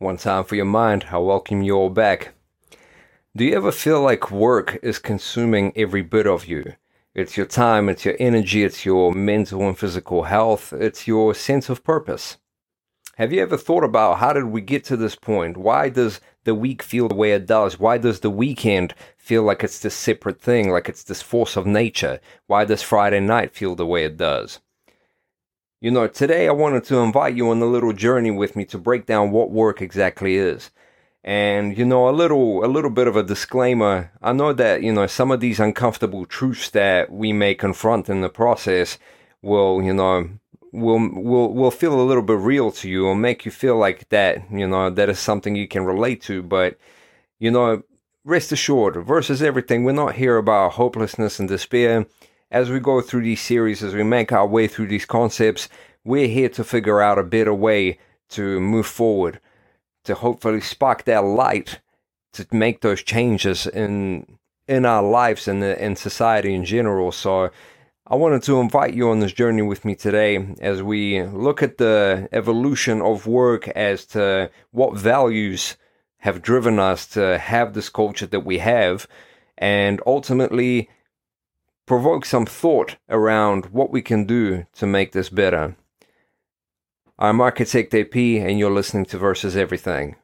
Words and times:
One 0.00 0.16
time 0.16 0.44
for 0.44 0.54
your 0.54 0.64
mind, 0.64 1.08
I 1.10 1.18
welcome 1.18 1.60
you 1.60 1.76
all 1.76 1.90
back. 1.90 2.32
Do 3.36 3.44
you 3.44 3.54
ever 3.54 3.70
feel 3.70 4.00
like 4.00 4.30
work 4.30 4.78
is 4.82 4.98
consuming 4.98 5.74
every 5.76 6.00
bit 6.00 6.26
of 6.26 6.46
you? 6.46 6.72
It's 7.14 7.36
your 7.36 7.44
time, 7.44 7.90
it's 7.90 8.06
your 8.06 8.16
energy, 8.18 8.64
it's 8.64 8.86
your 8.86 9.12
mental 9.12 9.68
and 9.68 9.78
physical 9.78 10.22
health, 10.22 10.72
it's 10.72 11.06
your 11.06 11.34
sense 11.34 11.68
of 11.68 11.84
purpose. 11.84 12.38
Have 13.16 13.30
you 13.30 13.42
ever 13.42 13.58
thought 13.58 13.84
about 13.84 14.20
how 14.20 14.32
did 14.32 14.44
we 14.44 14.62
get 14.62 14.84
to 14.84 14.96
this 14.96 15.16
point? 15.16 15.58
Why 15.58 15.90
does 15.90 16.22
the 16.44 16.54
week 16.54 16.82
feel 16.82 17.08
the 17.08 17.14
way 17.14 17.32
it 17.32 17.44
does? 17.44 17.78
Why 17.78 17.98
does 17.98 18.20
the 18.20 18.30
weekend 18.30 18.94
feel 19.18 19.42
like 19.42 19.62
it's 19.62 19.80
this 19.80 19.94
separate 19.94 20.40
thing, 20.40 20.70
like 20.70 20.88
it's 20.88 21.04
this 21.04 21.20
force 21.20 21.58
of 21.58 21.66
nature? 21.66 22.20
Why 22.46 22.64
does 22.64 22.80
Friday 22.80 23.20
night 23.20 23.54
feel 23.54 23.74
the 23.74 23.84
way 23.84 24.04
it 24.04 24.16
does? 24.16 24.60
You 25.82 25.90
know, 25.90 26.06
today 26.06 26.46
I 26.46 26.52
wanted 26.52 26.84
to 26.84 26.98
invite 26.98 27.34
you 27.34 27.48
on 27.48 27.62
a 27.62 27.64
little 27.64 27.94
journey 27.94 28.30
with 28.30 28.54
me 28.54 28.66
to 28.66 28.76
break 28.76 29.06
down 29.06 29.30
what 29.30 29.50
work 29.50 29.80
exactly 29.80 30.36
is. 30.36 30.70
And 31.24 31.76
you 31.76 31.86
know, 31.86 32.06
a 32.06 32.12
little 32.12 32.62
a 32.62 32.68
little 32.68 32.90
bit 32.90 33.06
of 33.06 33.16
a 33.16 33.22
disclaimer. 33.22 34.12
I 34.22 34.34
know 34.34 34.52
that, 34.52 34.82
you 34.82 34.92
know, 34.92 35.06
some 35.06 35.30
of 35.30 35.40
these 35.40 35.58
uncomfortable 35.58 36.26
truths 36.26 36.68
that 36.70 37.10
we 37.10 37.32
may 37.32 37.54
confront 37.54 38.10
in 38.10 38.20
the 38.20 38.28
process 38.28 38.98
will, 39.40 39.82
you 39.82 39.94
know, 39.94 40.28
will 40.72 40.98
will 41.14 41.54
will 41.54 41.70
feel 41.70 41.98
a 41.98 42.04
little 42.04 42.22
bit 42.22 42.38
real 42.38 42.70
to 42.72 42.88
you 42.88 43.06
or 43.06 43.14
make 43.14 43.46
you 43.46 43.50
feel 43.50 43.78
like 43.78 44.06
that, 44.10 44.50
you 44.52 44.68
know, 44.68 44.90
that 44.90 45.08
is 45.08 45.18
something 45.18 45.56
you 45.56 45.66
can 45.66 45.84
relate 45.84 46.20
to, 46.22 46.42
but 46.42 46.76
you 47.38 47.50
know, 47.50 47.82
rest 48.24 48.52
assured, 48.52 48.96
versus 49.06 49.42
everything, 49.42 49.84
we're 49.84 49.92
not 49.92 50.16
here 50.16 50.36
about 50.36 50.72
hopelessness 50.72 51.40
and 51.40 51.48
despair 51.48 52.06
as 52.50 52.70
we 52.70 52.80
go 52.80 53.00
through 53.00 53.22
these 53.22 53.40
series, 53.40 53.82
as 53.82 53.94
we 53.94 54.02
make 54.02 54.32
our 54.32 54.46
way 54.46 54.66
through 54.66 54.88
these 54.88 55.04
concepts, 55.04 55.68
we're 56.04 56.28
here 56.28 56.48
to 56.48 56.64
figure 56.64 57.00
out 57.00 57.18
a 57.18 57.22
better 57.22 57.54
way 57.54 57.98
to 58.30 58.60
move 58.60 58.86
forward, 58.86 59.40
to 60.04 60.14
hopefully 60.14 60.60
spark 60.60 61.04
that 61.04 61.24
light 61.24 61.80
to 62.32 62.46
make 62.52 62.80
those 62.80 63.02
changes 63.02 63.66
in 63.66 64.26
in 64.68 64.86
our 64.86 65.02
lives 65.02 65.48
and 65.48 65.64
in 65.64 65.96
society 65.96 66.54
in 66.54 66.64
general. 66.64 67.10
So 67.10 67.50
I 68.06 68.14
wanted 68.14 68.44
to 68.44 68.60
invite 68.60 68.94
you 68.94 69.10
on 69.10 69.18
this 69.18 69.32
journey 69.32 69.62
with 69.62 69.84
me 69.84 69.96
today 69.96 70.54
as 70.60 70.80
we 70.80 71.24
look 71.24 71.60
at 71.60 71.78
the 71.78 72.28
evolution 72.30 73.02
of 73.02 73.26
work 73.26 73.66
as 73.68 74.06
to 74.06 74.48
what 74.70 74.96
values 74.96 75.76
have 76.18 76.40
driven 76.40 76.78
us 76.78 77.06
to 77.08 77.38
have 77.38 77.72
this 77.72 77.88
culture 77.88 78.26
that 78.26 78.44
we 78.44 78.58
have 78.58 79.08
and 79.58 80.00
ultimately 80.06 80.88
provoke 81.90 82.24
some 82.24 82.46
thought 82.46 82.94
around 83.08 83.66
what 83.72 83.90
we 83.90 84.00
can 84.00 84.24
do 84.24 84.64
to 84.72 84.86
make 84.86 85.10
this 85.10 85.28
better. 85.28 85.74
I'm 87.18 87.40
Architect 87.40 87.92
AP, 87.92 88.14
and 88.14 88.60
you're 88.60 88.70
listening 88.70 89.06
to 89.06 89.18
Versus 89.18 89.56
Everything. 89.56 90.14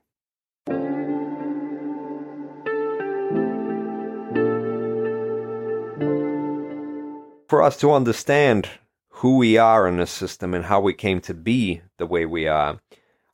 For 7.49 7.61
us 7.65 7.77
to 7.79 7.91
understand 7.91 8.69
who 9.09 9.37
we 9.37 9.59
are 9.59 9.89
in 9.89 9.97
this 9.97 10.13
system 10.13 10.55
and 10.55 10.67
how 10.67 10.81
we 10.81 10.95
came 10.95 11.21
to 11.23 11.35
be 11.35 11.83
the 11.99 12.07
way 12.07 12.27
we 12.27 12.47
are, 12.47 12.79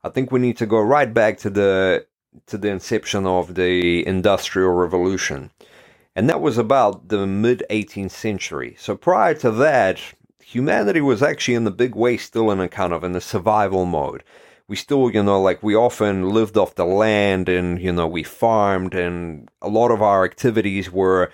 I 0.02 0.08
think 0.08 0.32
we 0.32 0.40
need 0.40 0.56
to 0.56 0.64
go 0.64 0.80
right 0.80 1.12
back 1.12 1.36
to 1.40 1.50
the 1.50 2.06
to 2.46 2.56
the 2.56 2.70
inception 2.70 3.26
of 3.26 3.56
the 3.56 4.06
Industrial 4.06 4.70
Revolution 4.70 5.50
and 6.14 6.28
that 6.28 6.40
was 6.40 6.58
about 6.58 7.08
the 7.08 7.26
mid 7.26 7.62
18th 7.70 8.10
century. 8.10 8.76
So 8.78 8.96
prior 8.96 9.34
to 9.34 9.50
that, 9.52 10.00
humanity 10.40 11.00
was 11.00 11.22
actually 11.22 11.54
in 11.54 11.64
the 11.64 11.70
big 11.70 11.94
way 11.94 12.16
still 12.16 12.50
in 12.50 12.60
a 12.60 12.68
kind 12.68 12.92
of 12.92 13.02
in 13.04 13.12
the 13.12 13.20
survival 13.20 13.86
mode. 13.86 14.22
We 14.68 14.76
still, 14.76 15.10
you 15.10 15.22
know, 15.22 15.40
like 15.40 15.62
we 15.62 15.74
often 15.74 16.30
lived 16.30 16.56
off 16.56 16.74
the 16.74 16.84
land 16.84 17.48
and, 17.48 17.80
you 17.80 17.92
know, 17.92 18.06
we 18.06 18.22
farmed 18.22 18.94
and 18.94 19.48
a 19.60 19.68
lot 19.68 19.90
of 19.90 20.02
our 20.02 20.24
activities 20.24 20.90
were 20.90 21.32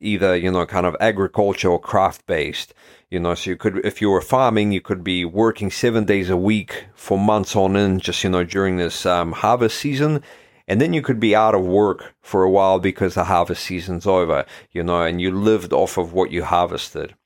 either, 0.00 0.36
you 0.36 0.50
know, 0.50 0.64
kind 0.64 0.86
of 0.86 0.96
agriculture 1.00 1.68
or 1.68 1.80
craft 1.80 2.26
based. 2.26 2.72
You 3.10 3.18
know, 3.18 3.34
so 3.34 3.50
you 3.50 3.56
could, 3.56 3.84
if 3.84 4.00
you 4.00 4.10
were 4.10 4.20
farming, 4.20 4.70
you 4.70 4.80
could 4.80 5.02
be 5.02 5.24
working 5.24 5.70
seven 5.70 6.04
days 6.04 6.30
a 6.30 6.36
week 6.36 6.86
for 6.94 7.18
months 7.18 7.56
on 7.56 7.76
end, 7.76 8.02
just, 8.02 8.22
you 8.22 8.30
know, 8.30 8.44
during 8.44 8.76
this 8.76 9.04
um, 9.04 9.32
harvest 9.32 9.78
season 9.78 10.22
and 10.70 10.80
then 10.80 10.92
you 10.92 11.02
could 11.02 11.18
be 11.18 11.34
out 11.34 11.56
of 11.56 11.62
work 11.62 12.14
for 12.20 12.44
a 12.44 12.50
while 12.50 12.78
because 12.78 13.14
the 13.14 13.24
harvest 13.24 13.64
season's 13.64 14.06
over, 14.06 14.46
you 14.70 14.84
know, 14.84 15.02
and 15.02 15.20
you 15.20 15.32
lived 15.32 15.72
off 15.72 15.98
of 15.98 16.12
what 16.12 16.30
you 16.30 16.44
harvested. 16.44 17.16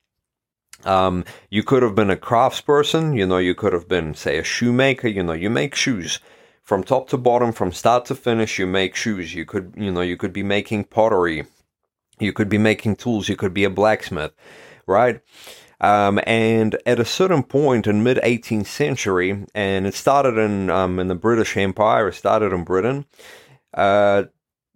Um, 0.84 1.26
you 1.50 1.62
could 1.62 1.82
have 1.82 1.94
been 1.94 2.08
a 2.08 2.16
craftsperson, 2.16 3.14
you 3.14 3.26
know, 3.26 3.36
you 3.36 3.54
could 3.54 3.74
have 3.74 3.86
been, 3.86 4.14
say, 4.14 4.38
a 4.38 4.42
shoemaker, 4.42 5.08
you 5.08 5.22
know, 5.22 5.34
you 5.34 5.50
make 5.50 5.74
shoes 5.74 6.20
from 6.62 6.82
top 6.82 7.10
to 7.10 7.18
bottom, 7.18 7.52
from 7.52 7.70
start 7.70 8.06
to 8.06 8.14
finish, 8.14 8.58
you 8.58 8.66
make 8.66 8.96
shoes. 8.96 9.34
You 9.34 9.44
could, 9.44 9.74
you 9.76 9.92
know, 9.92 10.00
you 10.00 10.16
could 10.16 10.32
be 10.32 10.42
making 10.42 10.84
pottery, 10.84 11.44
you 12.18 12.32
could 12.32 12.48
be 12.48 12.56
making 12.56 12.96
tools, 12.96 13.28
you 13.28 13.36
could 13.36 13.52
be 13.52 13.64
a 13.64 13.70
blacksmith, 13.70 14.32
right? 14.86 15.20
Um, 15.80 16.20
and 16.26 16.78
at 16.86 17.00
a 17.00 17.04
certain 17.04 17.42
point 17.42 17.86
in 17.86 18.02
mid 18.02 18.18
18th 18.18 18.66
century, 18.66 19.44
and 19.54 19.86
it 19.86 19.94
started 19.94 20.38
in 20.38 20.70
um, 20.70 20.98
in 20.98 21.08
the 21.08 21.14
British 21.14 21.56
Empire, 21.56 22.08
it 22.08 22.14
started 22.14 22.52
in 22.52 22.64
Britain. 22.64 23.06
Uh, 23.72 24.24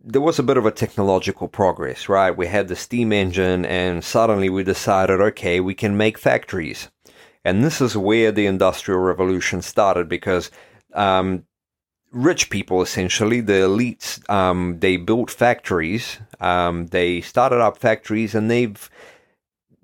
there 0.03 0.21
was 0.21 0.39
a 0.39 0.45
bit 0.45 0.57
of 0.57 0.67
a 0.67 0.71
technological 0.71 1.49
progress, 1.49 2.09
right? 2.09 2.37
We 2.37 2.47
had 2.47 2.69
the 2.69 2.77
steam 2.77 3.13
engine, 3.13 3.65
and 3.65 4.03
suddenly 4.03 4.49
we 4.49 4.65
decided, 4.65 5.21
okay, 5.21 5.61
we 5.61 5.75
can 5.75 5.97
make 5.97 6.19
factories, 6.19 6.89
and 7.45 7.65
this 7.65 7.81
is 7.81 7.97
where 7.97 8.33
the 8.33 8.47
Industrial 8.47 9.01
Revolution 9.01 9.63
started 9.63 10.09
because. 10.09 10.51
Um, 10.95 11.45
rich 12.11 12.49
people 12.49 12.81
essentially 12.81 13.43
the 13.43 13.53
elites 13.53 14.29
um, 14.31 14.79
they 14.81 14.97
built 14.97 15.31
factories 15.31 16.19
um, 16.41 16.87
they 16.87 17.21
started 17.21 17.61
up 17.61 17.77
factories 17.77 18.35
and 18.35 18.51
they've 18.51 18.89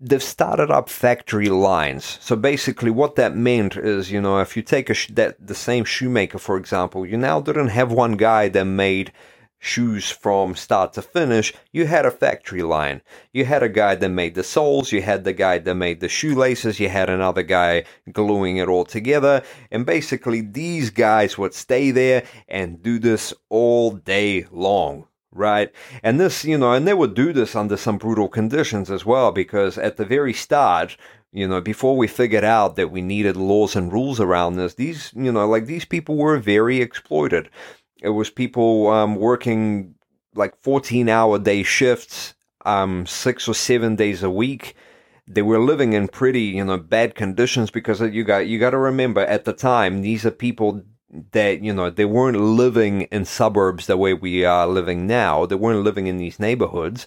they've 0.01 0.23
started 0.23 0.71
up 0.71 0.89
factory 0.89 1.49
lines. 1.49 2.19
So 2.21 2.37
basically, 2.37 2.91
what 2.91 3.17
that 3.17 3.37
meant 3.37 3.77
is, 3.77 4.11
you 4.11 4.21
know, 4.21 4.41
if 4.41 4.57
you 4.57 4.63
take 4.63 4.91
a 4.91 4.95
sh- 4.95 5.11
that 5.13 5.47
the 5.47 5.55
same 5.55 5.85
shoemaker, 5.85 6.39
for 6.39 6.57
example, 6.57 7.07
you 7.07 7.17
now 7.17 7.41
didn't 7.41 7.69
have 7.69 7.93
one 7.93 8.17
guy 8.17 8.49
that 8.49 8.65
made 8.65 9.13
shoes 9.59 10.11
from 10.11 10.55
start 10.55 10.93
to 10.93 11.01
finish. 11.01 11.55
You 11.73 11.87
had 11.87 12.05
a 12.05 12.11
factory 12.11 12.63
line. 12.63 13.01
You 13.33 13.47
had 13.47 13.63
a 13.63 13.69
guy 13.69 13.95
that 13.95 14.09
made 14.11 14.35
the 14.35 14.45
soles. 14.45 14.93
You 14.93 15.01
had 15.01 15.25
the 15.25 15.33
guy 15.33 15.59
that 15.59 15.75
made 15.75 16.01
the 16.01 16.09
shoelaces. 16.09 16.79
You 16.79 16.91
had 16.91 17.09
another 17.09 17.43
guy 17.43 17.85
gluing 18.13 18.59
it 18.59 18.69
all 18.69 18.85
together. 18.85 19.43
And 19.71 19.87
basically, 19.87 20.43
these 20.43 20.91
guys 20.91 21.39
would 21.39 21.55
stay 21.55 21.91
there 21.91 22.25
and 22.47 22.83
do 22.83 22.99
this 22.99 23.33
all 23.49 23.93
day 23.93 24.47
long 24.51 25.07
right? 25.35 25.71
And 26.03 26.19
this, 26.19 26.45
you 26.45 26.57
know, 26.57 26.73
and 26.73 26.87
they 26.87 26.95
would 26.95 27.15
do 27.15 27.33
this 27.33 27.55
under 27.55 27.77
some 27.77 27.99
brutal 27.99 28.29
conditions 28.29 28.91
as 28.91 29.05
well, 29.05 29.33
because 29.33 29.77
at 29.77 29.97
the 29.97 30.05
very 30.05 30.33
start, 30.33 30.97
you 31.33 31.49
know, 31.49 31.61
before 31.61 31.97
we 31.97 32.07
figured 32.07 32.45
out 32.45 32.77
that 32.77 32.93
we 32.93 33.03
needed 33.03 33.37
laws 33.37 33.75
and 33.75 33.93
rules 33.93 34.21
around 34.21 34.55
this, 34.55 34.75
these, 34.75 35.13
you 35.15 35.33
know, 35.33 35.47
like 35.47 35.67
these 35.67 35.85
people 35.85 36.17
were 36.17 36.39
very 36.39 36.81
exploited. 36.81 37.51
It 38.01 38.11
was 38.11 38.31
people 38.31 38.89
um, 38.89 39.17
working 39.17 39.97
like 40.35 40.55
14 40.63 41.09
hour 41.09 41.39
day 41.39 41.65
shifts, 41.65 42.35
um, 42.65 43.05
six 43.07 43.49
or 43.49 43.55
seven 43.55 43.97
days 43.97 44.23
a 44.23 44.31
week. 44.31 44.77
They 45.27 45.43
were 45.43 45.59
living 45.59 45.93
in 45.93 46.09
pretty, 46.09 46.43
you 46.43 46.65
know, 46.65 46.77
bad 46.77 47.15
conditions 47.15 47.71
because 47.71 48.01
you 48.01 48.25
got 48.25 48.47
you 48.47 48.59
got 48.59 48.71
to 48.71 48.79
remember 48.79 49.23
at 49.23 49.45
the 49.45 49.55
time 49.55 50.03
these 50.03 50.27
are 50.27 50.31
people 50.31 50.83
that 51.33 51.63
you 51.63 51.73
know 51.73 51.91
they 51.91 52.05
weren't 52.05 52.39
living 52.39 53.03
in 53.03 53.25
suburbs 53.25 53.87
the 53.87 53.97
way 53.97 54.15
we 54.15 54.45
are 54.45 54.67
living 54.67 55.07
now. 55.07 55.47
They 55.47 55.55
weren't 55.55 55.85
living 55.85 56.07
in 56.07 56.17
these 56.17 56.41
neighborhoods. 56.41 57.07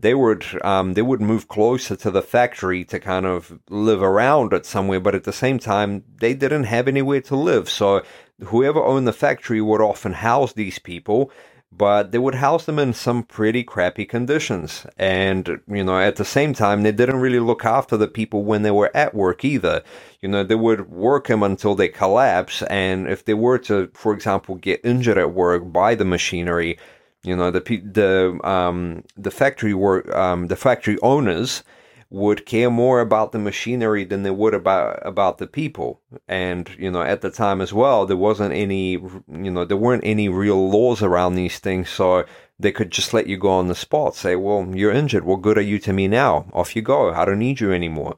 They 0.00 0.14
would 0.14 0.44
um, 0.64 0.94
they 0.94 1.02
would 1.02 1.20
move 1.20 1.48
closer 1.48 1.96
to 1.96 2.10
the 2.10 2.22
factory 2.22 2.84
to 2.84 3.00
kind 3.00 3.26
of 3.26 3.58
live 3.68 4.02
around 4.02 4.52
it 4.52 4.64
somewhere, 4.64 5.00
but 5.00 5.14
at 5.14 5.24
the 5.24 5.32
same 5.32 5.58
time 5.58 6.04
they 6.20 6.34
didn't 6.34 6.64
have 6.64 6.86
anywhere 6.86 7.20
to 7.22 7.36
live. 7.36 7.68
So 7.68 8.02
whoever 8.44 8.82
owned 8.82 9.08
the 9.08 9.12
factory 9.12 9.60
would 9.60 9.80
often 9.80 10.12
house 10.12 10.52
these 10.52 10.78
people 10.78 11.32
but 11.70 12.12
they 12.12 12.18
would 12.18 12.36
house 12.36 12.64
them 12.64 12.78
in 12.78 12.92
some 12.92 13.22
pretty 13.22 13.62
crappy 13.62 14.04
conditions. 14.04 14.86
And, 14.96 15.60
you 15.68 15.84
know, 15.84 15.98
at 15.98 16.16
the 16.16 16.24
same 16.24 16.54
time, 16.54 16.82
they 16.82 16.92
didn't 16.92 17.20
really 17.20 17.40
look 17.40 17.64
after 17.64 17.96
the 17.96 18.08
people 18.08 18.44
when 18.44 18.62
they 18.62 18.70
were 18.70 18.90
at 18.94 19.14
work 19.14 19.44
either. 19.44 19.82
You 20.20 20.28
know, 20.28 20.42
they 20.42 20.54
would 20.54 20.90
work 20.90 21.26
them 21.26 21.42
until 21.42 21.74
they 21.74 21.88
collapse. 21.88 22.62
And 22.62 23.06
if 23.08 23.24
they 23.26 23.34
were 23.34 23.58
to, 23.58 23.90
for 23.92 24.14
example, 24.14 24.54
get 24.56 24.80
injured 24.82 25.18
at 25.18 25.34
work 25.34 25.70
by 25.72 25.94
the 25.94 26.06
machinery, 26.06 26.78
you 27.22 27.36
know, 27.36 27.50
the, 27.50 27.60
the, 27.60 28.40
um, 28.48 29.04
the 29.16 29.30
factory 29.30 29.74
work, 29.74 30.08
um, 30.14 30.46
the 30.46 30.56
factory 30.56 30.98
owners, 31.02 31.62
would 32.10 32.46
care 32.46 32.70
more 32.70 33.00
about 33.00 33.32
the 33.32 33.38
machinery 33.38 34.04
than 34.04 34.22
they 34.22 34.30
would 34.30 34.54
about 34.54 34.98
about 35.06 35.38
the 35.38 35.46
people. 35.46 36.00
And 36.26 36.68
you 36.78 36.90
know, 36.90 37.02
at 37.02 37.20
the 37.20 37.30
time 37.30 37.60
as 37.60 37.72
well, 37.72 38.06
there 38.06 38.16
wasn't 38.16 38.54
any, 38.54 38.92
you 38.92 39.50
know, 39.50 39.64
there 39.64 39.76
weren't 39.76 40.04
any 40.04 40.28
real 40.28 40.70
laws 40.70 41.02
around 41.02 41.34
these 41.34 41.58
things, 41.58 41.90
so 41.90 42.24
they 42.58 42.72
could 42.72 42.90
just 42.90 43.12
let 43.12 43.26
you 43.26 43.36
go 43.36 43.50
on 43.50 43.68
the 43.68 43.74
spot. 43.74 44.14
Say, 44.14 44.36
"Well, 44.36 44.68
you're 44.74 44.92
injured. 44.92 45.24
What 45.24 45.42
good 45.42 45.58
are 45.58 45.62
you 45.62 45.78
to 45.80 45.92
me 45.92 46.08
now? 46.08 46.46
Off 46.52 46.74
you 46.74 46.82
go. 46.82 47.10
I 47.12 47.24
don't 47.24 47.38
need 47.38 47.60
you 47.60 47.72
anymore." 47.72 48.16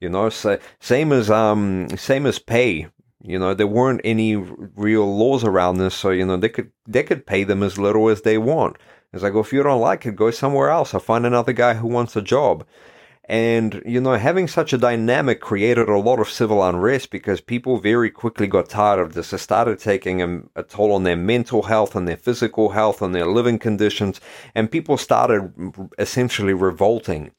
You 0.00 0.08
know, 0.10 0.28
so 0.30 0.58
same 0.80 1.12
as 1.12 1.30
um, 1.30 1.88
same 1.96 2.26
as 2.26 2.38
pay. 2.38 2.88
You 3.22 3.38
know, 3.38 3.54
there 3.54 3.66
weren't 3.66 4.02
any 4.04 4.36
real 4.36 5.16
laws 5.16 5.42
around 5.44 5.78
this, 5.78 5.94
so 5.94 6.10
you 6.10 6.24
know 6.24 6.36
they 6.36 6.48
could 6.48 6.70
they 6.86 7.02
could 7.02 7.26
pay 7.26 7.44
them 7.44 7.62
as 7.62 7.78
little 7.78 8.08
as 8.08 8.22
they 8.22 8.38
want. 8.38 8.76
It's 9.12 9.22
like, 9.22 9.32
well, 9.32 9.42
if 9.42 9.52
you 9.52 9.62
don't 9.62 9.80
like 9.80 10.04
it, 10.06 10.16
go 10.16 10.30
somewhere 10.30 10.68
else. 10.68 10.92
I'll 10.94 11.00
find 11.00 11.24
another 11.26 11.52
guy 11.52 11.74
who 11.74 11.86
wants 11.86 12.16
a 12.16 12.22
job. 12.22 12.66
And, 13.28 13.82
you 13.84 14.00
know, 14.00 14.14
having 14.14 14.46
such 14.46 14.72
a 14.72 14.78
dynamic 14.78 15.40
created 15.40 15.88
a 15.88 15.98
lot 15.98 16.20
of 16.20 16.30
civil 16.30 16.62
unrest 16.62 17.10
because 17.10 17.40
people 17.40 17.78
very 17.78 18.08
quickly 18.08 18.46
got 18.46 18.68
tired 18.68 19.00
of 19.00 19.14
this. 19.14 19.32
It 19.32 19.38
started 19.38 19.80
taking 19.80 20.22
a, 20.22 20.42
a, 20.54 20.62
toll 20.62 20.92
on 20.92 21.02
their 21.02 21.16
mental 21.16 21.64
health, 21.64 21.96
and 21.96 22.06
their 22.06 22.16
physical 22.16 22.70
health, 22.70 23.02
and 23.02 23.12
their 23.12 23.26
living 23.26 23.58
conditions, 23.58 24.20
and 24.54 24.70
people 24.70 24.96
started 24.96 25.52
essentially 25.98 26.54
revolting. 26.54 27.32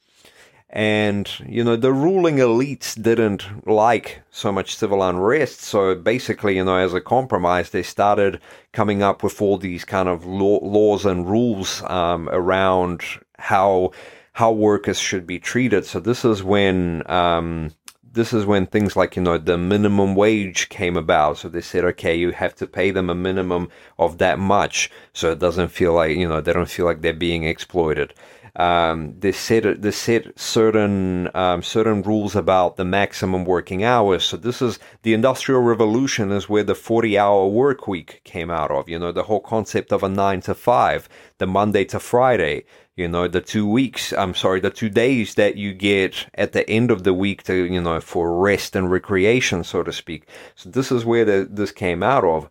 And, 0.69 1.31
you 1.47 1.63
know, 1.63 1.77
the 1.77 1.93
ruling 1.93 2.35
elites 2.35 3.01
didn't 3.01 3.65
like 3.65 4.21
so 4.29 4.51
much 4.51 4.75
civil 4.75 5.01
unrest. 5.01 5.61
So 5.61 5.95
basically, 5.95 6.57
you 6.57 6.65
know, 6.65 6.75
as 6.75 6.93
a 6.93 6.99
compromise, 6.99 7.69
they 7.69 7.83
started 7.83 8.41
coming 8.73 9.01
up 9.01 9.23
with 9.23 9.41
all 9.41 9.57
these 9.57 9.85
kind 9.85 10.09
of 10.09 10.25
law, 10.25 10.59
laws 10.61 11.05
and 11.05 11.29
rules 11.29 11.81
um, 11.83 12.27
around 12.29 13.01
how 13.39 13.91
how 14.37 14.51
workers 14.51 14.99
should 14.99 15.25
be 15.25 15.39
treated. 15.39 15.83
So 15.83 15.99
this 15.99 16.23
is 16.23 16.43
when 16.43 17.01
um, 17.09 17.71
this 18.03 18.33
is 18.33 18.45
when 18.45 18.67
things 18.67 18.95
like 18.95 19.15
you 19.15 19.23
know 19.23 19.39
the 19.39 19.57
minimum 19.57 20.13
wage 20.13 20.69
came 20.69 20.95
about. 20.95 21.39
So 21.39 21.49
they 21.49 21.61
said, 21.61 21.83
okay, 21.85 22.15
you 22.15 22.29
have 22.33 22.53
to 22.57 22.67
pay 22.67 22.91
them 22.91 23.09
a 23.09 23.15
minimum 23.15 23.69
of 23.97 24.19
that 24.19 24.37
much, 24.37 24.91
so 25.11 25.31
it 25.31 25.39
doesn't 25.39 25.69
feel 25.69 25.93
like 25.93 26.15
you 26.15 26.29
know 26.29 26.39
they 26.39 26.53
don't 26.53 26.69
feel 26.69 26.85
like 26.85 27.01
they're 27.01 27.13
being 27.13 27.45
exploited. 27.45 28.13
Um, 28.57 29.15
they 29.19 29.31
set 29.31 29.81
they 29.81 29.89
set 29.89 30.39
certain 30.39 31.31
um, 31.33 31.63
certain 31.63 32.03
rules 32.03 32.35
about 32.35 32.77
the 32.77 32.85
maximum 32.85 33.43
working 33.43 33.83
hours. 33.83 34.23
So 34.23 34.37
this 34.37 34.61
is 34.61 34.77
the 35.01 35.15
industrial 35.15 35.61
revolution 35.61 36.31
is 36.31 36.47
where 36.47 36.63
the 36.63 36.75
forty 36.75 37.17
hour 37.17 37.47
work 37.47 37.87
week 37.87 38.21
came 38.23 38.51
out 38.51 38.69
of. 38.69 38.87
You 38.87 38.99
know 38.99 39.11
the 39.11 39.23
whole 39.23 39.39
concept 39.39 39.91
of 39.91 40.03
a 40.03 40.09
nine 40.09 40.41
to 40.41 40.53
five, 40.53 41.09
the 41.39 41.47
Monday 41.47 41.85
to 41.85 41.99
Friday 41.99 42.65
you 42.97 43.07
know 43.07 43.27
the 43.27 43.39
two 43.39 43.67
weeks 43.67 44.11
i'm 44.13 44.33
sorry 44.33 44.59
the 44.59 44.69
two 44.69 44.89
days 44.89 45.35
that 45.35 45.55
you 45.55 45.73
get 45.73 46.27
at 46.33 46.51
the 46.51 46.67
end 46.69 46.91
of 46.91 47.03
the 47.03 47.13
week 47.13 47.43
to 47.43 47.53
you 47.53 47.79
know 47.79 48.01
for 48.01 48.37
rest 48.37 48.75
and 48.75 48.91
recreation 48.91 49.63
so 49.63 49.83
to 49.83 49.93
speak. 49.93 50.27
So 50.55 50.69
this 50.69 50.91
is 50.91 51.05
where 51.05 51.25
the, 51.25 51.47
this 51.49 51.71
came 51.71 52.01
out 52.01 52.23
of. 52.23 52.49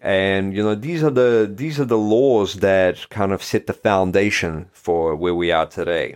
And 0.00 0.54
you 0.54 0.62
know 0.62 0.74
these 0.74 1.02
are 1.04 1.10
the 1.10 1.50
these 1.52 1.78
are 1.78 1.84
the 1.84 1.98
laws 1.98 2.54
that 2.54 3.08
kind 3.08 3.32
of 3.32 3.42
set 3.42 3.66
the 3.68 3.72
foundation 3.72 4.68
for 4.72 5.14
where 5.14 5.34
we 5.34 5.52
are 5.52 5.66
today 5.66 6.14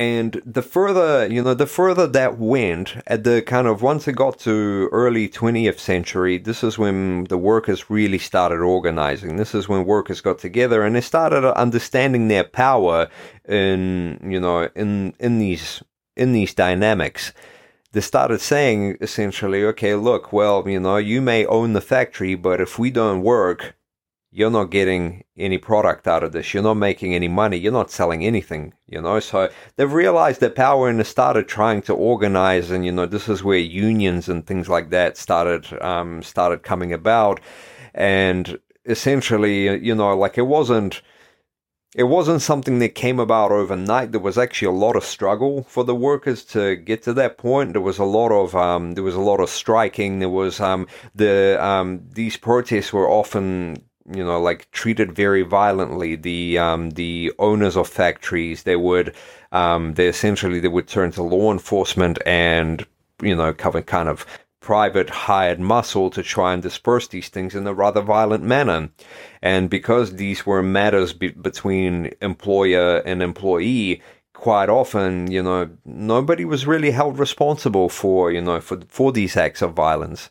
and 0.00 0.40
the 0.46 0.62
further 0.62 1.26
you 1.26 1.42
know 1.42 1.52
the 1.52 1.66
further 1.66 2.06
that 2.06 2.38
went 2.38 2.96
at 3.06 3.22
the 3.22 3.42
kind 3.42 3.66
of 3.66 3.82
once 3.82 4.08
it 4.08 4.14
got 4.14 4.38
to 4.38 4.88
early 4.92 5.28
20th 5.28 5.78
century 5.78 6.38
this 6.38 6.64
is 6.64 6.78
when 6.78 7.24
the 7.24 7.36
workers 7.36 7.90
really 7.90 8.16
started 8.16 8.60
organizing. 8.60 9.36
This 9.36 9.54
is 9.54 9.68
when 9.68 9.84
workers 9.84 10.22
got 10.22 10.38
together 10.38 10.82
and 10.84 10.96
they 10.96 11.02
started 11.02 11.44
understanding 11.54 12.28
their 12.28 12.44
power 12.44 13.08
in 13.46 14.18
you 14.24 14.40
know 14.40 14.70
in 14.74 15.12
in 15.20 15.38
these 15.38 15.82
in 16.16 16.32
these 16.32 16.54
dynamics. 16.54 17.34
They 17.92 18.00
started 18.00 18.40
saying 18.40 18.96
essentially 19.02 19.64
okay 19.64 19.94
look 19.96 20.32
well 20.32 20.66
you 20.66 20.80
know 20.80 20.96
you 20.96 21.20
may 21.20 21.44
own 21.44 21.74
the 21.74 21.82
factory 21.82 22.36
but 22.36 22.58
if 22.60 22.78
we 22.78 22.90
don't 22.90 23.20
work 23.20 23.76
you're 24.32 24.50
not 24.50 24.70
getting 24.70 25.24
any 25.36 25.58
product 25.58 26.06
out 26.06 26.22
of 26.22 26.32
this. 26.32 26.54
You're 26.54 26.62
not 26.62 26.74
making 26.74 27.14
any 27.14 27.26
money. 27.26 27.56
You're 27.56 27.72
not 27.72 27.90
selling 27.90 28.24
anything, 28.24 28.72
you 28.86 29.00
know. 29.00 29.18
So 29.18 29.50
they've 29.76 29.92
realized 29.92 30.40
their 30.40 30.50
power 30.50 30.88
and 30.88 31.00
they 31.00 31.04
started 31.04 31.48
trying 31.48 31.82
to 31.82 31.94
organize. 31.94 32.70
And, 32.70 32.84
you 32.84 32.92
know, 32.92 33.06
this 33.06 33.28
is 33.28 33.42
where 33.42 33.58
unions 33.58 34.28
and 34.28 34.46
things 34.46 34.68
like 34.68 34.90
that 34.90 35.16
started, 35.16 35.66
um, 35.82 36.22
started 36.22 36.62
coming 36.62 36.92
about. 36.92 37.40
And 37.92 38.58
essentially, 38.84 39.84
you 39.84 39.96
know, 39.96 40.16
like 40.16 40.38
it 40.38 40.42
wasn't, 40.46 41.02
it 41.96 42.04
wasn't 42.04 42.40
something 42.40 42.78
that 42.78 42.94
came 42.94 43.18
about 43.18 43.50
overnight. 43.50 44.12
There 44.12 44.20
was 44.20 44.38
actually 44.38 44.68
a 44.68 44.78
lot 44.78 44.94
of 44.94 45.02
struggle 45.02 45.64
for 45.64 45.82
the 45.82 45.94
workers 45.94 46.44
to 46.44 46.76
get 46.76 47.02
to 47.02 47.12
that 47.14 47.36
point. 47.36 47.72
There 47.72 47.82
was 47.82 47.98
a 47.98 48.04
lot 48.04 48.30
of 48.30 48.54
um, 48.54 48.92
there 48.92 49.02
was 49.02 49.16
a 49.16 49.20
lot 49.20 49.40
of 49.40 49.50
striking. 49.50 50.20
There 50.20 50.28
was 50.28 50.60
um, 50.60 50.86
the 51.16 51.58
um, 51.60 52.02
these 52.12 52.36
protests 52.36 52.92
were 52.92 53.10
often 53.10 53.89
you 54.14 54.24
know 54.24 54.40
like 54.40 54.70
treated 54.70 55.12
very 55.12 55.42
violently. 55.42 56.16
The 56.16 56.58
um, 56.58 56.90
the 56.90 57.32
owners 57.38 57.76
of 57.76 57.88
factories 57.88 58.62
they 58.64 58.76
would 58.76 59.14
um, 59.52 59.94
they 59.94 60.08
essentially 60.08 60.60
they 60.60 60.68
would 60.68 60.88
turn 60.88 61.10
to 61.12 61.22
law 61.22 61.52
enforcement 61.52 62.18
and 62.26 62.86
you 63.22 63.34
know 63.34 63.52
cover 63.52 63.82
kind 63.82 64.08
of 64.08 64.26
private 64.60 65.08
hired 65.08 65.58
muscle 65.58 66.10
to 66.10 66.22
try 66.22 66.52
and 66.52 66.62
disperse 66.62 67.08
these 67.08 67.30
things 67.30 67.54
in 67.54 67.66
a 67.66 67.72
rather 67.72 68.02
violent 68.02 68.44
manner. 68.44 68.90
And 69.40 69.70
because 69.70 70.16
these 70.16 70.44
were 70.44 70.62
matters 70.62 71.14
be- 71.14 71.30
between 71.30 72.12
employer 72.20 72.98
and 73.06 73.22
employee 73.22 74.02
quite 74.34 74.70
often 74.70 75.30
you 75.30 75.42
know 75.42 75.68
nobody 75.84 76.46
was 76.46 76.66
really 76.66 76.90
held 76.92 77.18
responsible 77.18 77.90
for 77.90 78.32
you 78.32 78.40
know 78.40 78.58
for 78.58 78.78
for 78.88 79.12
these 79.12 79.36
acts 79.36 79.62
of 79.62 79.74
violence. 79.74 80.30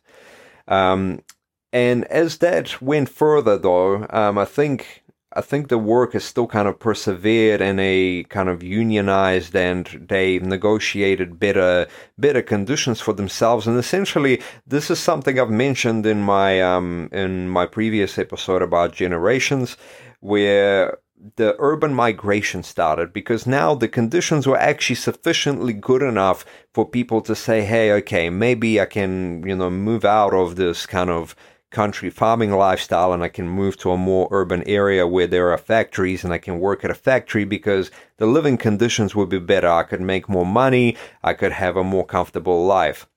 Um, 0.67 1.21
and 1.71 2.05
as 2.05 2.37
that 2.37 2.81
went 2.81 3.09
further, 3.09 3.57
though, 3.57 4.07
um, 4.09 4.37
I 4.37 4.45
think 4.45 5.03
I 5.33 5.41
think 5.41 5.67
the 5.67 5.77
work 5.77 6.13
has 6.13 6.23
still 6.23 6.47
kind 6.47 6.67
of 6.67 6.79
persevered 6.79 7.61
in 7.61 7.77
a 7.79 8.23
kind 8.29 8.49
of 8.49 8.63
unionized 8.63 9.55
and 9.55 9.85
they 10.09 10.39
negotiated 10.39 11.39
better 11.39 11.87
better 12.17 12.41
conditions 12.41 12.99
for 12.99 13.13
themselves. 13.13 13.67
And 13.67 13.77
essentially, 13.77 14.41
this 14.65 14.89
is 14.89 14.99
something 14.99 15.39
I've 15.39 15.51
mentioned 15.51 16.07
in 16.07 16.21
my 16.23 16.61
um, 16.61 17.09
in 17.11 17.47
my 17.49 17.67
previous 17.67 18.17
episode 18.17 18.63
about 18.63 18.93
generations, 18.93 19.77
where 20.19 20.97
the 21.35 21.55
urban 21.59 21.93
migration 21.93 22.63
started 22.63 23.11
because 23.11 23.45
now 23.45 23.75
the 23.75 23.89
conditions 23.89 24.47
were 24.47 24.57
actually 24.57 24.95
sufficiently 24.95 25.73
good 25.73 26.01
enough 26.01 26.45
for 26.73 26.87
people 26.87 27.21
to 27.21 27.35
say, 27.35 27.61
hey, 27.61 27.91
okay, 27.91 28.29
maybe 28.29 28.79
I 28.79 28.85
can, 28.85 29.43
you 29.45 29.55
know, 29.55 29.69
move 29.69 30.05
out 30.05 30.33
of 30.33 30.55
this 30.55 30.85
kind 30.85 31.09
of 31.09 31.35
country 31.71 32.09
farming 32.09 32.51
lifestyle 32.51 33.13
and 33.13 33.23
I 33.23 33.29
can 33.29 33.47
move 33.47 33.77
to 33.77 33.91
a 33.91 33.97
more 33.97 34.27
urban 34.31 34.63
area 34.67 35.05
where 35.05 35.27
there 35.27 35.51
are 35.51 35.57
factories 35.57 36.23
and 36.23 36.33
I 36.33 36.37
can 36.37 36.59
work 36.59 36.83
at 36.83 36.91
a 36.91 36.95
factory 36.95 37.45
because 37.45 37.91
the 38.17 38.25
living 38.25 38.57
conditions 38.57 39.15
would 39.15 39.29
be 39.29 39.39
better. 39.39 39.69
I 39.69 39.83
could 39.83 40.01
make 40.01 40.27
more 40.27 40.45
money. 40.45 40.97
I 41.23 41.33
could 41.33 41.51
have 41.51 41.77
a 41.77 41.83
more 41.83 42.05
comfortable 42.05 42.65
life. 42.65 43.07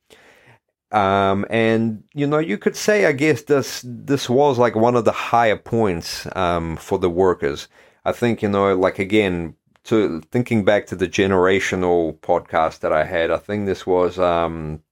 Um, 0.90 1.46
and 1.48 2.04
you 2.12 2.26
know, 2.26 2.38
you 2.38 2.58
could 2.58 2.76
say, 2.76 3.06
I 3.06 3.12
guess 3.12 3.42
this 3.42 3.82
this 3.84 4.28
was 4.28 4.58
like 4.58 4.76
one 4.76 4.94
of 4.94 5.06
the 5.06 5.12
higher 5.12 5.56
points 5.56 6.26
um, 6.36 6.76
for 6.76 6.98
the 6.98 7.08
workers. 7.08 7.68
I 8.04 8.12
think 8.12 8.42
you 8.42 8.50
know, 8.50 8.74
like 8.76 8.98
again, 8.98 9.54
to 9.84 10.20
thinking 10.30 10.64
back 10.64 10.86
to 10.86 10.96
the 10.96 11.08
generational 11.08 12.18
podcast 12.18 12.80
that 12.80 12.92
I 12.92 13.04
had, 13.04 13.30
I 13.30 13.38
think 13.38 13.64
this 13.64 13.86
was 13.86 14.18
um, 14.18 14.82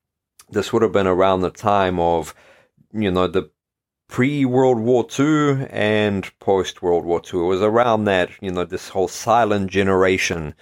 this 0.48 0.72
would 0.72 0.82
have 0.82 0.92
been 0.92 1.06
around 1.06 1.42
the 1.42 1.50
time 1.50 2.00
of 2.00 2.34
you 2.92 3.10
know, 3.10 3.26
the 3.26 3.50
pre 4.08 4.44
World 4.44 4.80
War 4.80 5.06
II 5.18 5.66
and 5.70 6.30
post 6.40 6.82
World 6.82 7.04
War 7.04 7.22
II. 7.22 7.40
It 7.40 7.44
was 7.44 7.62
around 7.62 8.04
that, 8.04 8.30
you 8.40 8.50
know, 8.50 8.64
this 8.64 8.88
whole 8.88 9.08
silent 9.08 9.70
generation 9.70 10.54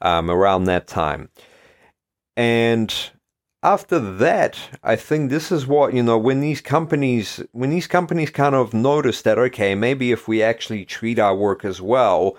um, 0.00 0.30
around 0.30 0.64
that 0.64 0.86
time. 0.86 1.28
And 2.36 2.94
after 3.62 3.98
that, 3.98 4.58
I 4.82 4.96
think 4.96 5.30
this 5.30 5.50
is 5.50 5.66
what, 5.66 5.94
you 5.94 6.02
know, 6.02 6.18
when 6.18 6.40
these 6.40 6.60
companies, 6.60 7.42
when 7.52 7.70
these 7.70 7.86
companies 7.86 8.30
kind 8.30 8.54
of 8.54 8.74
notice 8.74 9.22
that, 9.22 9.38
okay, 9.38 9.74
maybe 9.74 10.12
if 10.12 10.28
we 10.28 10.42
actually 10.42 10.84
treat 10.84 11.18
our 11.18 11.34
workers 11.34 11.80
well, 11.80 12.36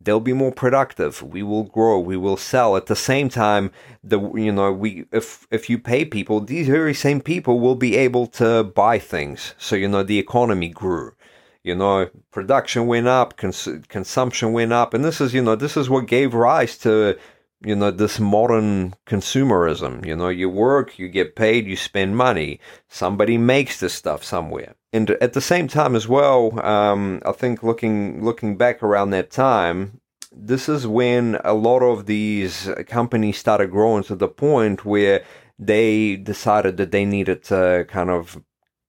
they'll 0.00 0.20
be 0.20 0.32
more 0.32 0.52
productive. 0.52 1.22
We 1.22 1.42
will 1.42 1.64
grow. 1.64 1.98
We 1.98 2.16
will 2.16 2.36
sell. 2.36 2.76
At 2.76 2.86
the 2.86 2.96
same 2.96 3.28
time 3.28 3.70
the 4.02 4.18
you 4.32 4.52
know 4.52 4.72
we 4.72 5.06
if 5.12 5.46
if 5.50 5.68
you 5.68 5.78
pay 5.78 6.04
people 6.04 6.40
these 6.40 6.68
very 6.68 6.94
same 6.94 7.20
people 7.20 7.60
will 7.60 7.76
be 7.76 7.96
able 7.96 8.26
to 8.28 8.64
buy 8.64 8.98
things. 8.98 9.54
So 9.58 9.76
you 9.76 9.88
know 9.88 10.02
the 10.02 10.18
economy 10.18 10.68
grew. 10.68 11.14
You 11.62 11.74
know 11.74 12.08
production 12.30 12.86
went 12.86 13.08
up 13.08 13.36
cons- 13.36 13.68
consumption 13.88 14.52
went 14.52 14.72
up. 14.72 14.94
And 14.94 15.04
this 15.04 15.20
is 15.20 15.34
you 15.34 15.42
know 15.42 15.56
this 15.56 15.76
is 15.76 15.90
what 15.90 16.06
gave 16.06 16.34
rise 16.34 16.78
to 16.78 17.18
you 17.62 17.76
know 17.76 17.90
this 17.90 18.18
modern 18.18 18.94
consumerism 19.06 20.04
you 20.06 20.16
know 20.16 20.28
you 20.28 20.48
work 20.48 20.98
you 20.98 21.08
get 21.08 21.36
paid 21.36 21.66
you 21.66 21.76
spend 21.76 22.16
money 22.16 22.58
somebody 22.88 23.36
makes 23.36 23.80
this 23.80 23.94
stuff 23.94 24.24
somewhere. 24.24 24.74
And 24.92 25.10
at 25.10 25.34
the 25.34 25.40
same 25.40 25.68
time 25.68 25.94
as 25.94 26.08
well 26.08 26.58
um, 26.64 27.22
i 27.24 27.32
think 27.32 27.62
looking 27.62 28.24
looking 28.24 28.56
back 28.56 28.82
around 28.82 29.10
that 29.10 29.30
time 29.30 30.00
this 30.32 30.68
is 30.68 30.86
when 30.86 31.38
a 31.44 31.54
lot 31.54 31.82
of 31.82 32.06
these 32.06 32.68
companies 32.86 33.38
started 33.38 33.70
growing 33.70 34.04
to 34.04 34.14
the 34.14 34.28
point 34.28 34.84
where 34.84 35.24
they 35.58 36.16
decided 36.16 36.76
that 36.78 36.92
they 36.92 37.04
needed 37.04 37.42
to 37.44 37.84
kind 37.88 38.10
of 38.10 38.40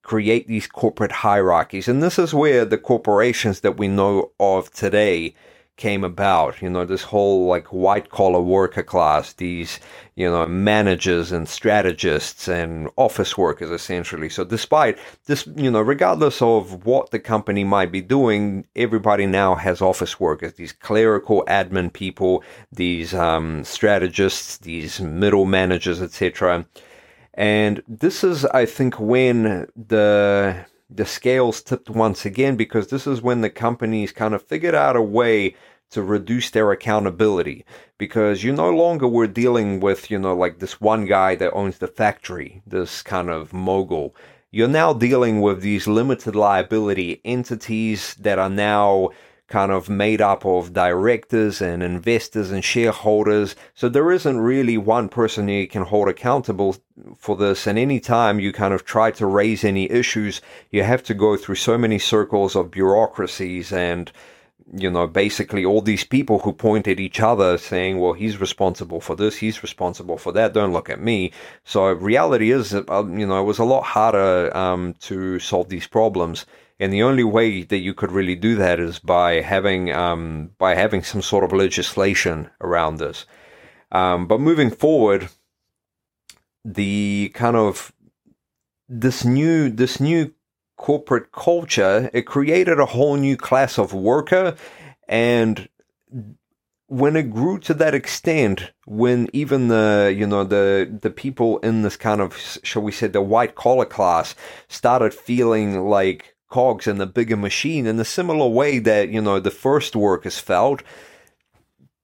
create 0.03 0.47
these 0.47 0.67
corporate 0.67 1.11
hierarchies. 1.11 1.87
And 1.87 2.01
this 2.01 2.17
is 2.17 2.33
where 2.33 2.65
the 2.65 2.77
corporations 2.77 3.59
that 3.61 3.77
we 3.77 3.87
know 3.87 4.31
of 4.39 4.71
today 4.71 5.35
came 5.81 6.03
about. 6.03 6.61
You 6.61 6.69
know, 6.69 6.85
this 6.85 7.01
whole 7.01 7.47
like 7.47 7.67
white 7.73 8.11
collar 8.11 8.39
worker 8.39 8.83
class, 8.83 9.33
these, 9.33 9.79
you 10.15 10.29
know, 10.29 10.45
managers 10.45 11.31
and 11.31 11.49
strategists 11.49 12.47
and 12.47 12.87
office 12.97 13.35
workers 13.35 13.71
essentially. 13.71 14.29
So 14.29 14.43
despite 14.45 14.99
this, 15.25 15.47
you 15.55 15.71
know, 15.71 15.81
regardless 15.81 16.39
of 16.39 16.85
what 16.85 17.09
the 17.09 17.19
company 17.19 17.63
might 17.63 17.91
be 17.91 18.01
doing, 18.01 18.67
everybody 18.75 19.25
now 19.25 19.55
has 19.55 19.81
office 19.81 20.19
workers, 20.19 20.53
these 20.53 20.71
clerical 20.71 21.43
admin 21.47 21.91
people, 21.91 22.43
these 22.71 23.15
um, 23.15 23.63
strategists, 23.63 24.59
these 24.59 25.01
middle 25.01 25.45
managers, 25.45 25.99
etc. 25.99 26.63
And 27.33 27.81
this 27.87 28.23
is, 28.23 28.45
I 28.45 28.65
think, 28.67 28.99
when 28.99 29.67
the 29.75 30.65
the 30.93 31.05
scales 31.05 31.61
tipped 31.61 31.89
once 31.89 32.25
again 32.25 32.57
because 32.57 32.87
this 32.87 33.07
is 33.07 33.21
when 33.21 33.39
the 33.41 33.49
companies 33.49 34.11
kind 34.11 34.33
of 34.33 34.41
figured 34.43 34.75
out 34.75 34.97
a 34.97 35.01
way 35.01 35.55
to 35.91 36.01
reduce 36.01 36.49
their 36.49 36.71
accountability 36.71 37.65
because 37.97 38.43
you 38.43 38.51
no 38.51 38.69
longer 38.69 39.07
were 39.07 39.27
dealing 39.27 39.79
with, 39.79 40.09
you 40.09 40.17
know, 40.17 40.35
like 40.35 40.59
this 40.59 40.81
one 40.81 41.05
guy 41.05 41.35
that 41.35 41.53
owns 41.53 41.77
the 41.77 41.87
factory, 41.87 42.61
this 42.65 43.01
kind 43.01 43.29
of 43.29 43.53
mogul. 43.53 44.15
You're 44.49 44.67
now 44.67 44.93
dealing 44.93 45.39
with 45.41 45.61
these 45.61 45.87
limited 45.87 46.35
liability 46.35 47.21
entities 47.23 48.15
that 48.15 48.39
are 48.39 48.49
now 48.49 49.11
kind 49.51 49.71
of 49.71 49.89
made 49.89 50.21
up 50.21 50.45
of 50.45 50.73
directors 50.73 51.61
and 51.61 51.83
investors 51.83 52.51
and 52.51 52.63
shareholders. 52.63 53.55
So 53.75 53.89
there 53.89 54.11
isn't 54.11 54.39
really 54.39 54.77
one 54.77 55.09
person 55.09 55.49
you 55.49 55.67
can 55.67 55.83
hold 55.83 56.07
accountable 56.07 56.77
for 57.17 57.35
this. 57.35 57.67
And 57.67 57.77
anytime 57.77 58.39
you 58.39 58.53
kind 58.53 58.73
of 58.73 58.85
try 58.85 59.11
to 59.11 59.25
raise 59.25 59.65
any 59.65 59.91
issues, 59.91 60.41
you 60.71 60.83
have 60.83 61.03
to 61.03 61.13
go 61.13 61.35
through 61.35 61.55
so 61.55 61.77
many 61.77 61.99
circles 61.99 62.55
of 62.55 62.71
bureaucracies 62.71 63.73
and 63.73 64.11
you 64.73 64.89
know, 64.89 65.07
basically 65.07 65.65
all 65.65 65.81
these 65.81 66.03
people 66.03 66.39
who 66.39 66.53
point 66.53 66.87
at 66.87 66.99
each 66.99 67.19
other 67.19 67.57
saying, 67.57 67.99
well, 67.99 68.13
he's 68.13 68.39
responsible 68.39 69.01
for 69.01 69.15
this, 69.15 69.37
he's 69.37 69.61
responsible 69.61 70.17
for 70.17 70.31
that, 70.31 70.53
don't 70.53 70.73
look 70.73 70.89
at 70.89 71.01
me. 71.01 71.31
So 71.63 71.91
reality 71.91 72.51
is, 72.51 72.73
uh, 72.73 73.05
you 73.07 73.25
know, 73.25 73.41
it 73.41 73.45
was 73.45 73.59
a 73.59 73.65
lot 73.65 73.83
harder 73.83 74.55
um, 74.55 74.95
to 75.01 75.39
solve 75.39 75.69
these 75.69 75.87
problems. 75.87 76.45
And 76.79 76.91
the 76.91 77.03
only 77.03 77.23
way 77.23 77.63
that 77.63 77.77
you 77.77 77.93
could 77.93 78.11
really 78.11 78.35
do 78.35 78.55
that 78.55 78.79
is 78.79 78.97
by 78.97 79.41
having 79.41 79.91
um, 79.91 80.51
by 80.57 80.73
having 80.73 81.03
some 81.03 81.21
sort 81.21 81.43
of 81.43 81.53
legislation 81.53 82.49
around 82.59 82.97
this. 82.97 83.27
Um, 83.91 84.25
but 84.25 84.39
moving 84.39 84.71
forward, 84.71 85.29
the 86.65 87.31
kind 87.35 87.55
of 87.55 87.93
this 88.89 89.23
new 89.23 89.69
this 89.69 89.99
new 89.99 90.33
corporate 90.81 91.31
culture, 91.31 92.09
it 92.11 92.23
created 92.23 92.79
a 92.79 92.87
whole 92.87 93.15
new 93.15 93.37
class 93.37 93.77
of 93.77 93.93
worker. 93.93 94.55
And 95.07 95.69
when 96.87 97.15
it 97.15 97.31
grew 97.31 97.59
to 97.59 97.73
that 97.75 97.93
extent, 97.93 98.71
when 98.85 99.29
even 99.31 99.67
the 99.67 100.13
you 100.17 100.25
know 100.25 100.43
the 100.43 100.65
the 101.01 101.11
people 101.11 101.59
in 101.59 101.83
this 101.83 101.95
kind 101.95 102.19
of 102.19 102.35
shall 102.63 102.81
we 102.81 102.91
say 102.91 103.07
the 103.07 103.21
white 103.21 103.53
collar 103.53 103.85
class 103.85 104.33
started 104.67 105.13
feeling 105.13 105.87
like 105.87 106.35
cogs 106.49 106.87
in 106.87 106.97
the 106.97 107.05
bigger 107.05 107.37
machine 107.37 107.85
in 107.85 107.99
a 107.99 108.03
similar 108.03 108.47
way 108.47 108.79
that 108.79 109.09
you 109.09 109.21
know 109.21 109.39
the 109.39 109.51
first 109.51 109.95
workers 109.95 110.39
felt 110.39 110.81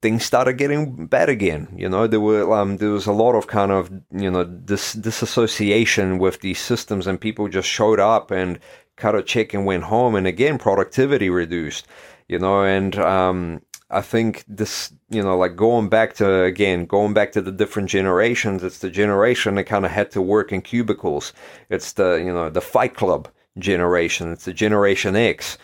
things 0.01 0.23
started 0.23 0.53
getting 0.53 1.07
bad 1.07 1.29
again. 1.29 1.67
You 1.75 1.89
know, 1.89 2.07
there 2.07 2.19
were 2.19 2.53
um, 2.53 2.77
there 2.77 2.89
was 2.89 3.07
a 3.07 3.11
lot 3.11 3.35
of 3.35 3.47
kind 3.47 3.71
of 3.71 3.91
you 4.11 4.29
know 4.29 4.43
this 4.43 4.93
disassociation 4.93 6.19
with 6.19 6.41
these 6.41 6.59
systems, 6.59 7.07
and 7.07 7.19
people 7.19 7.47
just 7.47 7.69
showed 7.69 7.99
up 7.99 8.31
and 8.31 8.59
cut 8.95 9.15
a 9.15 9.23
check 9.23 9.53
and 9.53 9.65
went 9.65 9.83
home, 9.83 10.15
and 10.15 10.27
again 10.27 10.57
productivity 10.57 11.29
reduced. 11.29 11.87
You 12.27 12.39
know, 12.39 12.63
and 12.63 12.97
um, 12.99 13.61
I 13.89 14.01
think 14.01 14.43
this, 14.49 14.91
you 15.09 15.23
know, 15.23 15.37
like 15.37 15.55
going 15.55 15.87
back 15.87 16.13
to 16.15 16.43
again, 16.43 16.85
going 16.85 17.13
back 17.13 17.31
to 17.33 17.41
the 17.41 17.51
different 17.51 17.89
generations. 17.89 18.63
It's 18.63 18.79
the 18.79 18.89
generation 18.89 19.55
that 19.55 19.63
kind 19.63 19.85
of 19.85 19.91
had 19.91 20.11
to 20.11 20.21
work 20.21 20.51
in 20.51 20.61
cubicles. 20.61 21.33
It's 21.69 21.93
the 21.93 22.15
you 22.15 22.33
know 22.33 22.49
the 22.49 22.61
Fight 22.61 22.95
Club 22.95 23.29
generation. 23.57 24.31
It's 24.31 24.45
the 24.45 24.53
Generation 24.53 25.15
X 25.15 25.57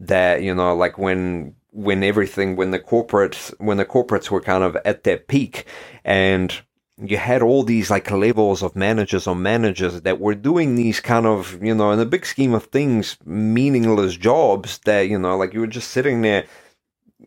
that 0.00 0.42
you 0.42 0.54
know 0.54 0.74
like 0.74 0.98
when 0.98 1.54
when 1.76 2.02
everything 2.02 2.56
when 2.56 2.70
the 2.70 2.78
corporates 2.78 3.52
when 3.58 3.76
the 3.76 3.84
corporates 3.84 4.30
were 4.30 4.40
kind 4.40 4.64
of 4.64 4.76
at 4.86 5.04
their 5.04 5.18
peak 5.18 5.66
and 6.04 6.62
you 6.96 7.18
had 7.18 7.42
all 7.42 7.62
these 7.62 7.90
like 7.90 8.10
levels 8.10 8.62
of 8.62 8.74
managers 8.74 9.26
or 9.26 9.36
managers 9.36 10.00
that 10.00 10.18
were 10.18 10.34
doing 10.34 10.74
these 10.74 11.00
kind 11.00 11.26
of 11.26 11.62
you 11.62 11.74
know 11.74 11.90
in 11.90 11.98
the 11.98 12.06
big 12.06 12.24
scheme 12.24 12.54
of 12.54 12.64
things 12.64 13.18
meaningless 13.26 14.16
jobs 14.16 14.78
that 14.86 15.02
you 15.02 15.18
know 15.18 15.36
like 15.36 15.52
you 15.52 15.60
were 15.60 15.66
just 15.66 15.90
sitting 15.90 16.22
there 16.22 16.46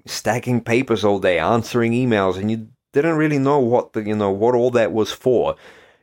stacking 0.08 0.60
papers 0.60 1.06
all 1.06 1.20
day 1.20 1.38
answering 1.38 1.91
emails 1.91 2.36
and 2.36 2.50
you 2.50 2.68
didn't 2.91 3.18
really 3.18 3.38
know 3.38 3.60
what 3.60 3.94
the 3.94 4.01
you 4.01 4.15
know 4.15 4.32
what 4.32 4.56
all 4.56 4.72
that 4.72 4.91
was 4.91 5.12
for 5.12 5.56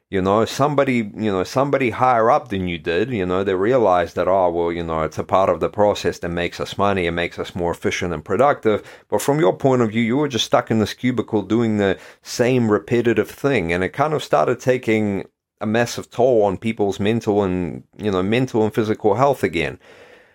you 0.08 0.22
know 0.22 0.44
somebody 0.44 1.10
you 1.14 1.32
know 1.32 1.42
somebody 1.42 1.90
higher 1.90 2.30
up 2.30 2.48
than 2.48 2.68
you 2.68 2.78
did 2.78 3.10
you 3.10 3.26
know 3.26 3.42
they 3.42 3.54
realized 3.54 4.14
that 4.14 4.28
oh 4.28 4.50
well 4.50 4.70
you 4.70 4.82
know 4.82 5.02
it's 5.02 5.18
a 5.18 5.24
part 5.24 5.50
of 5.50 5.58
the 5.60 5.68
process 5.68 6.20
that 6.20 6.28
makes 6.28 6.60
us 6.60 6.78
money 6.78 7.06
it 7.06 7.10
makes 7.10 7.38
us 7.38 7.54
more 7.54 7.72
efficient 7.72 8.12
and 8.12 8.24
productive. 8.24 8.82
But 9.08 9.22
from 9.22 9.40
your 9.40 9.56
point 9.56 9.82
of 9.82 9.90
view 9.90 10.02
you 10.02 10.16
were 10.16 10.28
just 10.28 10.46
stuck 10.46 10.70
in 10.70 10.78
this 10.78 10.94
cubicle 10.94 11.42
doing 11.42 11.78
the 11.78 11.98
same 12.22 12.70
repetitive 12.70 13.30
thing 13.30 13.72
and 13.72 13.82
it 13.82 13.90
kind 13.90 14.14
of 14.14 14.22
started 14.22 14.60
taking 14.60 15.26
a 15.60 15.66
massive 15.66 16.10
toll 16.10 16.42
on 16.42 16.58
people's 16.58 17.00
mental 17.00 17.42
and 17.42 17.82
you 17.96 18.10
know 18.10 18.22
mental 18.22 18.62
and 18.62 18.74
physical 18.74 19.14
health 19.14 19.42
again. 19.42 19.78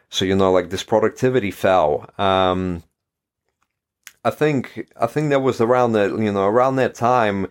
So 0.10 0.26
you 0.26 0.36
know 0.36 0.52
like 0.52 0.70
this 0.70 0.84
productivity 0.84 1.52
fell. 1.52 2.10
Um 2.18 2.84
i 4.24 4.30
think 4.30 4.88
i 5.00 5.08
think 5.08 5.32
that 5.32 5.40
was 5.40 5.60
around 5.60 5.94
that 5.94 6.12
you 6.12 6.32
know 6.32 6.46
around 6.46 6.76
that 6.76 6.94
time 6.94 7.48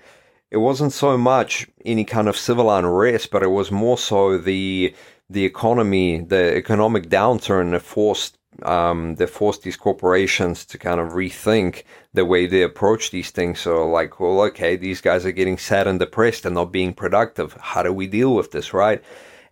it 0.51 0.59
wasn't 0.59 0.93
so 0.93 1.17
much 1.17 1.69
any 1.85 2.05
kind 2.05 2.29
of 2.29 2.37
civil 2.37 2.71
unrest, 2.71 3.31
but 3.31 3.43
it 3.43 3.51
was 3.51 3.71
more 3.71 3.99
so 3.99 4.39
the 4.39 4.95
the 5.29 5.45
economy, 5.45 6.21
the 6.21 6.57
economic 6.57 7.09
downturn 7.09 7.71
that 7.71 7.83
forced 7.83 8.37
um, 8.65 9.15
that 9.15 9.31
forced 9.31 9.63
these 9.63 9.77
corporations 9.77 10.65
to 10.67 10.77
kind 10.77 11.01
of 11.01 11.13
rethink 11.13 11.85
the 12.13 12.25
way 12.25 12.47
they 12.47 12.63
approach 12.63 13.11
these 13.11 13.31
things. 13.31 13.61
So, 13.61 13.89
like, 13.89 14.21
well, 14.21 14.41
okay, 14.43 14.77
these 14.77 15.01
guys 15.01 15.25
are 15.25 15.33
getting 15.33 15.57
sad 15.57 15.87
and 15.87 15.99
depressed 15.99 16.45
and 16.45 16.57
not 16.57 16.73
being 16.73 16.93
productive. 16.93 17.57
How 17.61 17.83
do 17.83 17.93
we 17.93 18.07
deal 18.07 18.35
with 18.35 18.51
this, 18.51 18.75
right? 18.75 19.03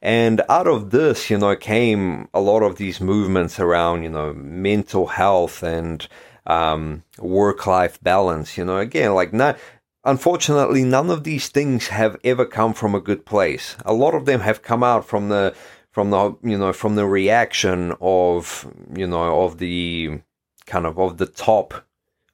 And 0.03 0.43
out 0.49 0.67
of 0.67 0.91
this, 0.91 1.31
you 1.31 1.39
know, 1.39 1.55
came 1.57 2.29
a 2.35 2.41
lot 2.41 2.63
of 2.63 2.77
these 2.77 3.01
movements 3.01 3.59
around, 3.59 4.03
you 4.03 4.11
know, 4.11 4.33
mental 4.35 5.07
health 5.07 5.63
and 5.63 6.07
um, 6.47 7.03
work 7.19 7.67
life 7.67 8.01
balance. 8.03 8.59
You 8.59 8.65
know, 8.65 8.79
again, 8.79 9.15
like 9.15 9.33
not 9.33 9.59
Unfortunately, 10.05 10.85
none 10.85 11.11
of 11.11 11.25
these 11.25 11.49
things 11.49 11.89
have 11.89 12.17
ever 12.25 12.45
come 12.45 12.73
from 12.73 12.95
a 12.95 13.01
good 13.01 13.27
place. 13.27 13.77
A 13.85 13.93
lot 13.93 14.15
of 14.15 14.27
them 14.27 14.41
have 14.41 14.63
come 14.63 14.83
out 14.83 15.05
from 15.05 15.29
the 15.29 15.55
from 15.91 16.11
the 16.11 16.37
you 16.43 16.57
know 16.57 16.73
from 16.73 16.95
the 16.95 17.07
reaction 17.07 17.95
of 18.01 18.73
you 18.95 19.07
know 19.07 19.43
of 19.43 19.59
the 19.59 20.21
kind 20.67 20.87
of 20.87 20.99
of 20.99 21.19
the 21.19 21.27
top 21.27 21.85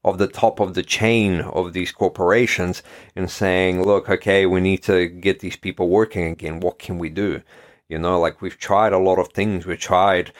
of 0.04 0.18
the 0.18 0.26
top 0.26 0.60
of 0.60 0.74
the 0.74 0.82
chain 0.82 1.40
of 1.40 1.72
these 1.72 1.90
corporations 1.90 2.82
and 3.16 3.30
saying, 3.30 3.82
look, 3.82 4.08
okay, 4.10 4.44
we 4.44 4.60
need 4.60 4.82
to 4.82 5.08
get 5.08 5.40
these 5.40 5.56
people 5.56 5.88
working 5.88 6.26
again. 6.26 6.60
What 6.60 6.78
can 6.78 6.98
we 6.98 7.08
do? 7.08 7.42
You 7.88 7.98
know, 7.98 8.20
like 8.20 8.42
we've 8.42 8.58
tried 8.58 8.92
a 8.92 8.98
lot 8.98 9.18
of 9.18 9.28
things. 9.28 9.64
We 9.64 9.76
tried 9.76 10.32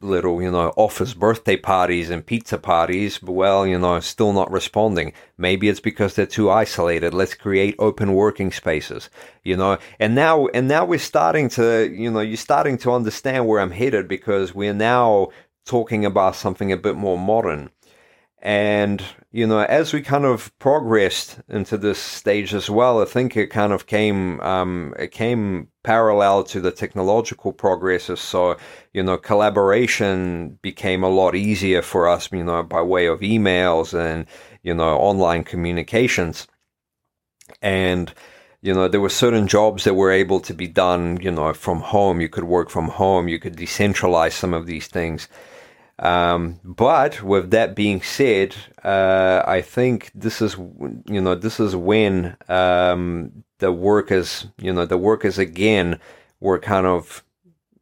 little, 0.00 0.40
you 0.40 0.50
know, 0.50 0.72
office 0.76 1.12
birthday 1.14 1.56
parties 1.56 2.08
and 2.10 2.24
pizza 2.24 2.56
parties, 2.56 3.18
but 3.18 3.32
well, 3.32 3.66
you 3.66 3.78
know, 3.78 3.98
still 4.00 4.32
not 4.32 4.50
responding. 4.50 5.12
Maybe 5.36 5.68
it's 5.68 5.80
because 5.80 6.14
they're 6.14 6.26
too 6.26 6.50
isolated. 6.50 7.12
Let's 7.12 7.34
create 7.34 7.74
open 7.78 8.14
working 8.14 8.52
spaces, 8.52 9.10
you 9.42 9.56
know. 9.56 9.78
And 9.98 10.14
now, 10.14 10.46
and 10.48 10.68
now 10.68 10.84
we're 10.84 10.98
starting 10.98 11.48
to, 11.50 11.90
you 11.90 12.10
know, 12.10 12.20
you're 12.20 12.36
starting 12.36 12.78
to 12.78 12.92
understand 12.92 13.46
where 13.46 13.60
I'm 13.60 13.72
headed 13.72 14.06
because 14.06 14.54
we're 14.54 14.74
now 14.74 15.28
talking 15.66 16.04
about 16.04 16.36
something 16.36 16.70
a 16.70 16.76
bit 16.76 16.96
more 16.96 17.18
modern. 17.18 17.70
And, 18.38 19.02
you 19.32 19.46
know, 19.46 19.60
as 19.60 19.94
we 19.94 20.02
kind 20.02 20.26
of 20.26 20.56
progressed 20.58 21.40
into 21.48 21.78
this 21.78 21.98
stage 21.98 22.52
as 22.52 22.68
well, 22.68 23.00
I 23.00 23.06
think 23.06 23.34
it 23.34 23.46
kind 23.46 23.72
of 23.72 23.86
came, 23.86 24.38
um, 24.40 24.94
it 24.98 25.10
came 25.10 25.68
parallel 25.82 26.44
to 26.44 26.60
the 26.60 26.70
technological 26.70 27.54
progresses. 27.54 28.20
So, 28.20 28.58
you 28.92 29.02
know, 29.02 29.16
collaboration 29.16 30.58
became 30.60 31.02
a 31.02 31.08
lot 31.08 31.34
easier 31.34 31.80
for 31.80 32.08
us, 32.08 32.30
you 32.30 32.44
know, 32.44 32.62
by 32.62 32.82
way 32.82 33.06
of 33.06 33.20
emails 33.20 33.98
and, 33.98 34.26
you 34.62 34.74
know, 34.74 34.98
online 34.98 35.44
communications. 35.44 36.46
And, 37.62 38.12
you 38.60 38.74
know, 38.74 38.86
there 38.86 39.00
were 39.00 39.08
certain 39.08 39.48
jobs 39.48 39.84
that 39.84 39.94
were 39.94 40.12
able 40.12 40.40
to 40.40 40.52
be 40.52 40.68
done, 40.68 41.18
you 41.22 41.30
know, 41.30 41.54
from 41.54 41.80
home. 41.80 42.20
You 42.20 42.28
could 42.28 42.44
work 42.44 42.68
from 42.68 42.88
home. 42.88 43.28
You 43.28 43.38
could 43.38 43.56
decentralize 43.56 44.32
some 44.32 44.52
of 44.52 44.66
these 44.66 44.88
things. 44.88 45.26
Um, 46.02 46.58
but 46.64 47.22
with 47.22 47.52
that 47.52 47.76
being 47.76 48.02
said, 48.02 48.56
uh, 48.82 49.44
I 49.46 49.60
think 49.60 50.10
this 50.16 50.42
is 50.42 50.56
you 51.06 51.20
know 51.20 51.36
this 51.36 51.60
is 51.60 51.76
when 51.76 52.36
um, 52.48 53.44
the 53.58 53.70
workers 53.70 54.48
you 54.58 54.72
know 54.72 54.84
the 54.84 54.98
workers 54.98 55.38
again 55.38 56.00
were 56.40 56.58
kind 56.58 56.86
of 56.86 57.22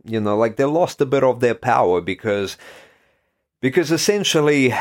you 0.04 0.20
know 0.20 0.36
like 0.36 0.56
they 0.56 0.66
lost 0.66 1.00
a 1.00 1.06
bit 1.06 1.24
of 1.24 1.40
their 1.40 1.54
power 1.54 2.02
because 2.02 2.58
because 3.62 3.90
essentially 3.90 4.74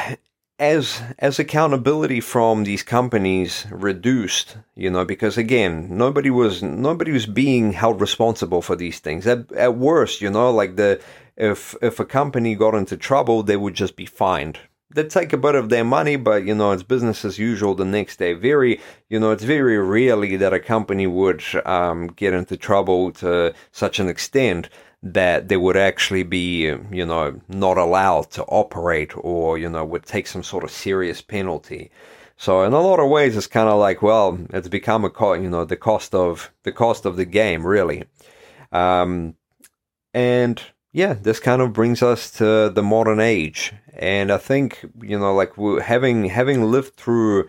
as 0.60 1.02
as 1.18 1.40
accountability 1.40 2.20
from 2.20 2.66
these 2.66 2.84
companies 2.84 3.66
reduced, 3.72 4.58
you 4.76 4.90
know, 4.90 5.06
because 5.06 5.38
again, 5.38 5.88
nobody 5.98 6.30
was 6.30 6.62
nobody 6.62 7.12
was 7.12 7.26
being 7.26 7.72
held 7.72 8.02
responsible 8.02 8.62
for 8.62 8.76
these 8.76 9.00
things. 9.00 9.26
At 9.26 9.52
at 9.54 9.78
worst, 9.78 10.22
you 10.22 10.30
know, 10.30 10.52
like 10.52 10.76
the 10.76 11.02
if 11.38 11.76
if 11.82 12.00
a 12.00 12.06
company 12.06 12.56
got 12.56 12.76
into 12.76 12.98
trouble, 12.98 13.42
they 13.42 13.58
would 13.58 13.74
just 13.74 13.96
be 13.96 14.06
fined. 14.06 14.60
They'd 14.92 15.10
take 15.10 15.34
a 15.34 15.38
bit 15.38 15.54
of 15.54 15.70
their 15.70 15.84
money, 15.84 16.16
but 16.16 16.44
you 16.46 16.56
know, 16.56 16.72
it's 16.72 16.84
business 16.84 17.24
as 17.24 17.40
usual 17.40 17.76
the 17.76 17.86
next 17.86 18.18
day. 18.18 18.34
Very, 18.34 18.82
you 19.08 19.20
know, 19.20 19.32
it's 19.32 19.44
very 19.44 19.78
rarely 19.78 20.36
that 20.38 20.52
a 20.52 20.60
company 20.60 21.06
would 21.06 21.44
um, 21.66 22.08
get 22.08 22.34
into 22.34 22.58
trouble 22.58 23.12
to 23.14 23.54
such 23.72 24.00
an 24.00 24.10
extent 24.10 24.68
that 25.02 25.48
they 25.48 25.58
would 25.58 25.78
actually 25.78 26.24
be, 26.24 26.64
you 26.92 27.06
know, 27.06 27.40
not 27.48 27.78
allowed 27.78 28.30
to 28.32 28.44
operate 28.46 29.12
or, 29.16 29.58
you 29.58 29.70
know, 29.70 29.86
would 29.86 30.06
take 30.06 30.28
some 30.28 30.44
sort 30.44 30.64
of 30.64 30.72
serious 30.72 31.22
penalty. 31.22 31.90
So 32.36 32.64
in 32.64 32.74
a 32.74 32.82
lot 32.82 33.00
of 33.00 33.10
ways, 33.10 33.36
it's 33.36 33.48
kind 33.48 33.70
of 33.70 33.80
like, 33.80 34.02
well, 34.02 34.40
it's 34.52 34.68
become 34.68 35.06
a, 35.06 35.10
co- 35.10 35.34
you 35.34 35.50
know, 35.50 35.66
the 35.66 35.76
cost 35.76 36.16
of 36.16 36.52
the 36.64 36.72
cost 36.72 37.06
of 37.06 37.16
the 37.16 37.26
game, 37.26 37.66
really. 37.66 38.04
Um, 38.72 39.36
and 40.14 40.62
yeah, 40.92 41.14
this 41.14 41.40
kind 41.40 41.62
of 41.62 41.74
brings 41.74 42.02
us 42.02 42.32
to 42.32 42.70
the 42.70 42.82
modern 42.82 43.20
age, 43.20 43.74
and 43.94 44.32
I 44.32 44.38
think 44.38 44.86
you 45.02 45.20
know, 45.20 45.36
like 45.36 45.58
we're 45.58 45.82
having 45.82 46.26
having 46.26 46.64
lived 46.64 46.96
through 46.96 47.48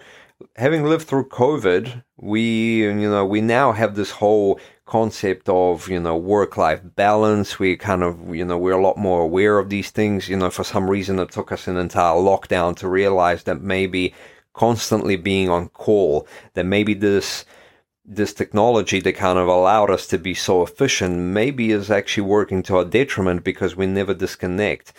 having 0.56 0.84
lived 0.84 1.06
through 1.06 1.28
COVID, 1.28 2.04
we 2.16 2.82
you 2.82 3.10
know 3.10 3.24
we 3.26 3.40
now 3.40 3.72
have 3.72 3.94
this 3.94 4.10
whole 4.10 4.60
concept 4.86 5.48
of 5.48 5.88
you 5.88 6.00
know 6.00 6.16
work 6.16 6.56
life 6.56 6.80
balance. 6.96 7.58
We 7.58 7.76
kind 7.76 8.02
of 8.02 8.34
you 8.34 8.44
know 8.44 8.58
we're 8.58 8.78
a 8.78 8.82
lot 8.82 8.96
more 8.96 9.22
aware 9.22 9.58
of 9.58 9.70
these 9.70 9.90
things. 9.90 10.28
You 10.28 10.36
know, 10.36 10.50
for 10.50 10.64
some 10.64 10.90
reason, 10.90 11.18
it 11.18 11.30
took 11.30 11.52
us 11.52 11.66
an 11.68 11.76
entire 11.76 12.16
lockdown 12.16 12.76
to 12.76 12.88
realize 12.88 13.44
that 13.44 13.62
maybe 13.62 14.14
constantly 14.52 15.16
being 15.16 15.48
on 15.48 15.68
call, 15.68 16.26
that 16.54 16.66
maybe 16.66 16.94
this 16.94 17.44
this 18.04 18.34
technology 18.34 19.00
that 19.00 19.12
kind 19.12 19.38
of 19.38 19.46
allowed 19.46 19.90
us 19.90 20.06
to 20.08 20.18
be 20.18 20.34
so 20.34 20.62
efficient 20.62 21.16
maybe 21.16 21.70
is 21.70 21.90
actually 21.90 22.24
working 22.24 22.62
to 22.62 22.76
our 22.76 22.84
detriment 22.84 23.44
because 23.44 23.76
we 23.76 23.86
never 23.86 24.14
disconnect. 24.14 24.92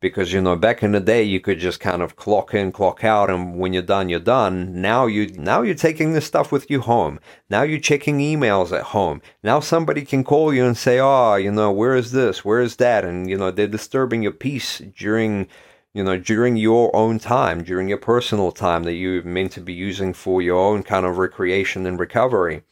Because 0.00 0.32
you 0.32 0.40
know, 0.40 0.54
back 0.54 0.82
in 0.82 0.92
the 0.92 1.00
day, 1.00 1.22
you 1.24 1.40
could 1.40 1.58
just 1.58 1.80
kind 1.80 2.02
of 2.02 2.14
clock 2.14 2.54
in, 2.54 2.70
clock 2.70 3.02
out, 3.02 3.30
and 3.30 3.58
when 3.58 3.72
you're 3.72 3.82
done, 3.82 4.08
you're 4.08 4.20
done. 4.20 4.80
Now 4.80 5.06
you 5.06 5.26
now 5.32 5.62
you're 5.62 5.74
taking 5.74 6.12
this 6.12 6.26
stuff 6.26 6.52
with 6.52 6.70
you 6.70 6.80
home. 6.80 7.18
Now 7.50 7.62
you're 7.62 7.80
checking 7.80 8.18
emails 8.18 8.70
at 8.76 8.84
home. 8.84 9.20
Now 9.42 9.58
somebody 9.58 10.04
can 10.04 10.22
call 10.22 10.54
you 10.54 10.64
and 10.64 10.76
say, 10.76 11.00
"Oh, 11.00 11.34
you 11.34 11.50
know, 11.50 11.72
where 11.72 11.96
is 11.96 12.12
this? 12.12 12.44
Where 12.44 12.60
is 12.60 12.76
that?" 12.76 13.04
And 13.04 13.28
you 13.28 13.36
know, 13.36 13.50
they're 13.50 13.66
disturbing 13.66 14.22
your 14.22 14.32
peace 14.32 14.80
during 14.96 15.48
you 15.94 16.04
know, 16.04 16.16
during 16.16 16.56
your 16.56 16.94
own 16.94 17.18
time, 17.18 17.64
during 17.64 17.88
your 17.88 17.98
personal 17.98 18.52
time 18.52 18.84
that 18.84 18.92
you're 18.94 19.22
meant 19.22 19.52
to 19.52 19.60
be 19.60 19.72
using 19.72 20.12
for 20.12 20.40
your 20.40 20.58
own 20.58 20.82
kind 20.82 21.04
of 21.04 21.18
recreation 21.18 21.86
and 21.86 21.98
recovery. 21.98 22.62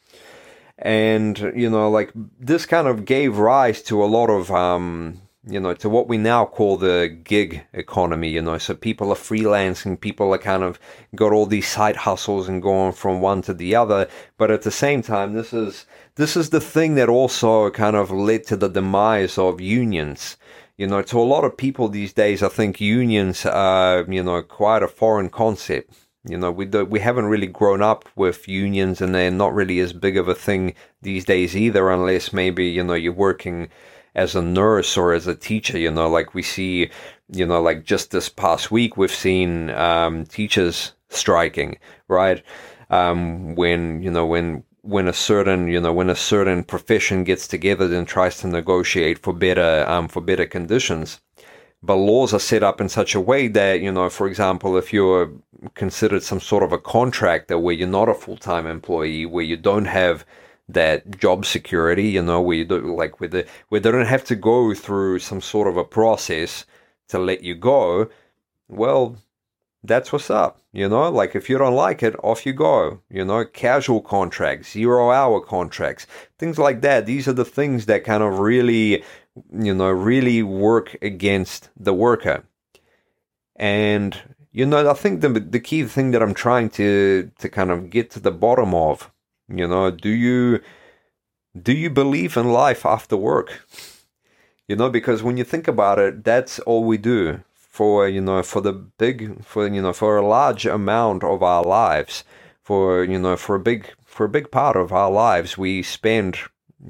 And, 0.77 1.37
you 1.55 1.69
know, 1.69 1.89
like 1.89 2.11
this 2.39 2.65
kind 2.65 2.87
of 2.87 3.03
gave 3.05 3.37
rise 3.37 3.81
to 3.83 4.03
a 4.03 4.05
lot 4.05 4.29
of, 4.29 4.51
um, 4.51 5.21
you 5.49 5.59
know, 5.59 5.73
to 5.75 5.89
what 5.89 6.07
we 6.07 6.17
now 6.17 6.45
call 6.45 6.77
the 6.77 7.07
gig 7.23 7.63
economy, 7.73 8.29
you 8.29 8.41
know. 8.41 8.57
So 8.57 8.73
people 8.75 9.11
are 9.11 9.15
freelancing, 9.15 9.99
people 9.99 10.33
are 10.33 10.37
kind 10.37 10.63
of 10.63 10.79
got 11.15 11.33
all 11.33 11.45
these 11.45 11.67
side 11.67 11.95
hustles 11.95 12.49
and 12.49 12.61
going 12.61 12.93
from 12.93 13.21
one 13.21 13.41
to 13.43 13.53
the 13.53 13.75
other. 13.75 14.07
But 14.37 14.51
at 14.51 14.63
the 14.63 14.71
same 14.71 15.01
time, 15.01 15.33
this 15.33 15.53
is 15.53 15.85
this 16.15 16.35
is 16.35 16.49
the 16.49 16.61
thing 16.61 16.95
that 16.95 17.09
also 17.09 17.69
kind 17.69 17.95
of 17.95 18.11
led 18.11 18.45
to 18.47 18.57
the 18.57 18.69
demise 18.69 19.37
of 19.37 19.61
unions 19.61 20.37
you 20.77 20.85
know, 20.85 21.01
to 21.01 21.19
a 21.19 21.21
lot 21.21 21.43
of 21.43 21.57
people 21.57 21.89
these 21.89 22.13
days, 22.13 22.43
I 22.43 22.49
think 22.49 22.79
unions 22.79 23.45
are, 23.45 24.05
you 24.07 24.21
know, 24.21 24.41
quite 24.43 24.83
a 24.83 24.87
foreign 24.87 25.29
concept. 25.29 25.91
You 26.23 26.37
know, 26.37 26.51
we 26.51 26.65
do, 26.65 26.85
we 26.85 26.99
haven't 26.99 27.25
really 27.25 27.47
grown 27.47 27.81
up 27.81 28.07
with 28.15 28.47
unions, 28.47 29.01
and 29.01 29.15
they're 29.15 29.31
not 29.31 29.55
really 29.55 29.79
as 29.79 29.93
big 29.93 30.17
of 30.17 30.27
a 30.27 30.35
thing 30.35 30.75
these 31.01 31.25
days 31.25 31.55
either, 31.55 31.89
unless 31.89 32.33
maybe 32.33 32.65
you 32.65 32.83
know 32.83 32.93
you're 32.93 33.13
working 33.13 33.69
as 34.17 34.35
a 34.35 34.41
nurse 34.41 34.97
or 34.97 35.13
as 35.13 35.27
a 35.27 35.35
teacher. 35.35 35.77
You 35.77 35.91
know, 35.91 36.09
like 36.09 36.33
we 36.33 36.43
see, 36.43 36.89
you 37.31 37.45
know, 37.45 37.61
like 37.61 37.85
just 37.85 38.11
this 38.11 38.27
past 38.27 38.71
week, 38.71 38.97
we've 38.97 39.11
seen 39.11 39.69
um, 39.71 40.25
teachers 40.25 40.93
striking, 41.09 41.77
right? 42.09 42.43
Um, 42.89 43.55
when 43.55 44.01
you 44.01 44.11
know 44.11 44.25
when 44.25 44.63
when 44.81 45.07
a 45.07 45.13
certain 45.13 45.67
you 45.67 45.79
know 45.79 45.93
when 45.93 46.09
a 46.09 46.15
certain 46.15 46.63
profession 46.63 47.23
gets 47.23 47.47
together 47.47 47.93
and 47.93 48.07
tries 48.07 48.37
to 48.39 48.47
negotiate 48.47 49.19
for 49.19 49.33
better 49.33 49.85
um, 49.87 50.07
for 50.07 50.21
better 50.21 50.45
conditions 50.45 51.19
but 51.83 51.95
laws 51.95 52.33
are 52.33 52.39
set 52.39 52.63
up 52.63 52.79
in 52.81 52.89
such 52.89 53.13
a 53.13 53.19
way 53.19 53.47
that 53.49 53.81
you 53.81 53.91
know 53.91 54.09
for 54.09 54.27
example 54.27 54.77
if 54.77 54.93
you're 54.93 55.29
considered 55.75 56.23
some 56.23 56.39
sort 56.39 56.63
of 56.63 56.71
a 56.71 56.77
contractor 56.77 57.59
where 57.59 57.75
you're 57.75 57.87
not 57.87 58.09
a 58.09 58.13
full-time 58.13 58.65
employee 58.65 59.25
where 59.25 59.43
you 59.43 59.57
don't 59.57 59.85
have 59.85 60.25
that 60.69 61.17
job 61.17 61.45
security 61.45 62.09
you 62.09 62.21
know 62.21 62.51
do 62.63 62.95
like 62.95 63.17
they 63.19 63.45
don't 63.79 64.05
have 64.05 64.23
to 64.23 64.35
go 64.35 64.73
through 64.73 65.19
some 65.19 65.41
sort 65.41 65.67
of 65.67 65.77
a 65.77 65.83
process 65.83 66.65
to 67.07 67.17
let 67.17 67.41
you 67.43 67.55
go 67.55 68.09
well 68.67 69.17
that's 69.87 70.11
what's 70.11 70.29
up. 70.29 70.59
You 70.73 70.87
know, 70.89 71.09
like 71.09 71.35
if 71.35 71.49
you 71.49 71.57
don't 71.57 71.73
like 71.73 72.03
it, 72.03 72.15
off 72.23 72.45
you 72.45 72.53
go. 72.53 73.01
You 73.09 73.25
know, 73.25 73.45
casual 73.45 74.01
contracts, 74.01 74.71
zero 74.71 75.11
hour 75.11 75.39
contracts, 75.41 76.05
things 76.37 76.57
like 76.57 76.81
that. 76.81 77.05
These 77.05 77.27
are 77.27 77.33
the 77.33 77.45
things 77.45 77.85
that 77.85 78.03
kind 78.03 78.21
of 78.21 78.39
really, 78.39 79.03
you 79.51 79.73
know, 79.73 79.89
really 79.89 80.43
work 80.43 80.97
against 81.01 81.69
the 81.77 81.93
worker. 81.93 82.43
And, 83.55 84.17
you 84.51 84.65
know, 84.65 84.89
I 84.89 84.93
think 84.93 85.21
the, 85.21 85.29
the 85.29 85.59
key 85.59 85.83
thing 85.85 86.11
that 86.11 86.21
I'm 86.21 86.33
trying 86.33 86.69
to, 86.71 87.31
to 87.39 87.49
kind 87.49 87.71
of 87.71 87.89
get 87.89 88.11
to 88.11 88.19
the 88.19 88.31
bottom 88.31 88.75
of, 88.75 89.11
you 89.49 89.67
know, 89.67 89.91
do 89.91 90.09
you, 90.09 90.61
do 91.59 91.73
you 91.73 91.89
believe 91.89 92.37
in 92.37 92.51
life 92.51 92.85
after 92.85 93.17
work? 93.17 93.61
You 94.67 94.75
know, 94.75 94.89
because 94.89 95.23
when 95.23 95.37
you 95.37 95.43
think 95.43 95.67
about 95.67 95.99
it, 95.99 96.23
that's 96.23 96.59
all 96.59 96.83
we 96.83 96.97
do 96.97 97.41
for 97.77 98.09
you 98.09 98.19
know 98.19 98.41
for 98.41 98.59
the 98.59 98.73
big 98.73 99.45
for 99.45 99.67
you 99.67 99.79
know 99.79 99.93
for 99.93 100.17
a 100.17 100.27
large 100.27 100.65
amount 100.65 101.23
of 101.23 101.43
our 101.43 101.63
lives 101.63 102.23
for 102.63 103.03
you 103.03 103.19
know 103.19 103.37
for 103.37 103.53
a 103.55 103.59
big 103.59 103.93
for 104.03 104.25
a 104.25 104.29
big 104.37 104.49
part 104.49 104.75
of 104.75 104.91
our 104.91 105.11
lives 105.11 105.59
we 105.59 105.83
spend 105.83 106.39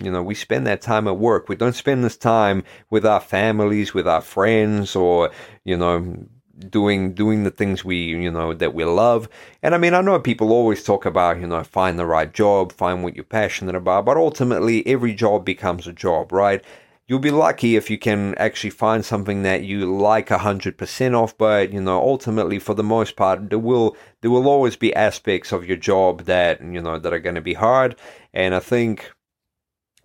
you 0.01 0.09
know 0.09 0.23
we 0.23 0.33
spend 0.33 0.65
that 0.65 0.81
time 0.81 1.05
at 1.05 1.17
work 1.17 1.49
we 1.49 1.57
don't 1.57 1.75
spend 1.75 2.05
this 2.05 2.15
time 2.15 2.63
with 2.89 3.05
our 3.05 3.19
families 3.19 3.93
with 3.93 4.07
our 4.07 4.21
friends 4.21 4.95
or 4.95 5.29
you 5.65 5.75
know 5.75 6.25
doing 6.69 7.13
doing 7.13 7.43
the 7.43 7.51
things 7.51 7.85
we 7.85 7.97
you 7.97 8.31
know 8.31 8.53
that 8.53 8.73
we 8.73 8.83
love. 8.83 9.29
And 9.61 9.75
i 9.75 9.77
mean 9.77 9.93
i 9.93 10.01
know 10.01 10.19
people 10.19 10.51
always 10.51 10.83
talk 10.83 11.05
about 11.05 11.39
you 11.39 11.47
know 11.47 11.63
find 11.63 11.97
the 11.99 12.05
right 12.05 12.33
job 12.33 12.71
find 12.71 13.03
what 13.03 13.15
you're 13.15 13.23
passionate 13.23 13.75
about 13.75 14.05
but 14.05 14.17
ultimately 14.17 14.85
every 14.87 15.13
job 15.13 15.45
becomes 15.45 15.87
a 15.87 15.93
job 15.93 16.31
right? 16.31 16.63
You'll 17.09 17.19
be 17.19 17.31
lucky 17.31 17.77
if 17.77 17.89
you 17.89 17.97
can 17.97 18.35
actually 18.35 18.71
find 18.71 19.05
something 19.05 19.43
that 19.43 19.63
you 19.63 19.85
like 19.85 20.27
100% 20.27 21.13
of 21.13 21.37
but 21.37 21.71
you 21.71 21.81
know 21.81 22.01
ultimately 22.01 22.59
for 22.59 22.73
the 22.73 22.83
most 22.83 23.15
part 23.15 23.49
there 23.49 23.59
will 23.59 23.95
there 24.21 24.31
will 24.31 24.47
always 24.47 24.75
be 24.75 24.93
aspects 24.95 25.51
of 25.51 25.65
your 25.65 25.77
job 25.77 26.23
that 26.23 26.61
you 26.61 26.81
know 26.81 26.99
that 26.99 27.13
are 27.13 27.19
going 27.19 27.35
to 27.35 27.41
be 27.41 27.53
hard. 27.53 27.95
And 28.33 28.55
i 28.55 28.59
think 28.59 29.11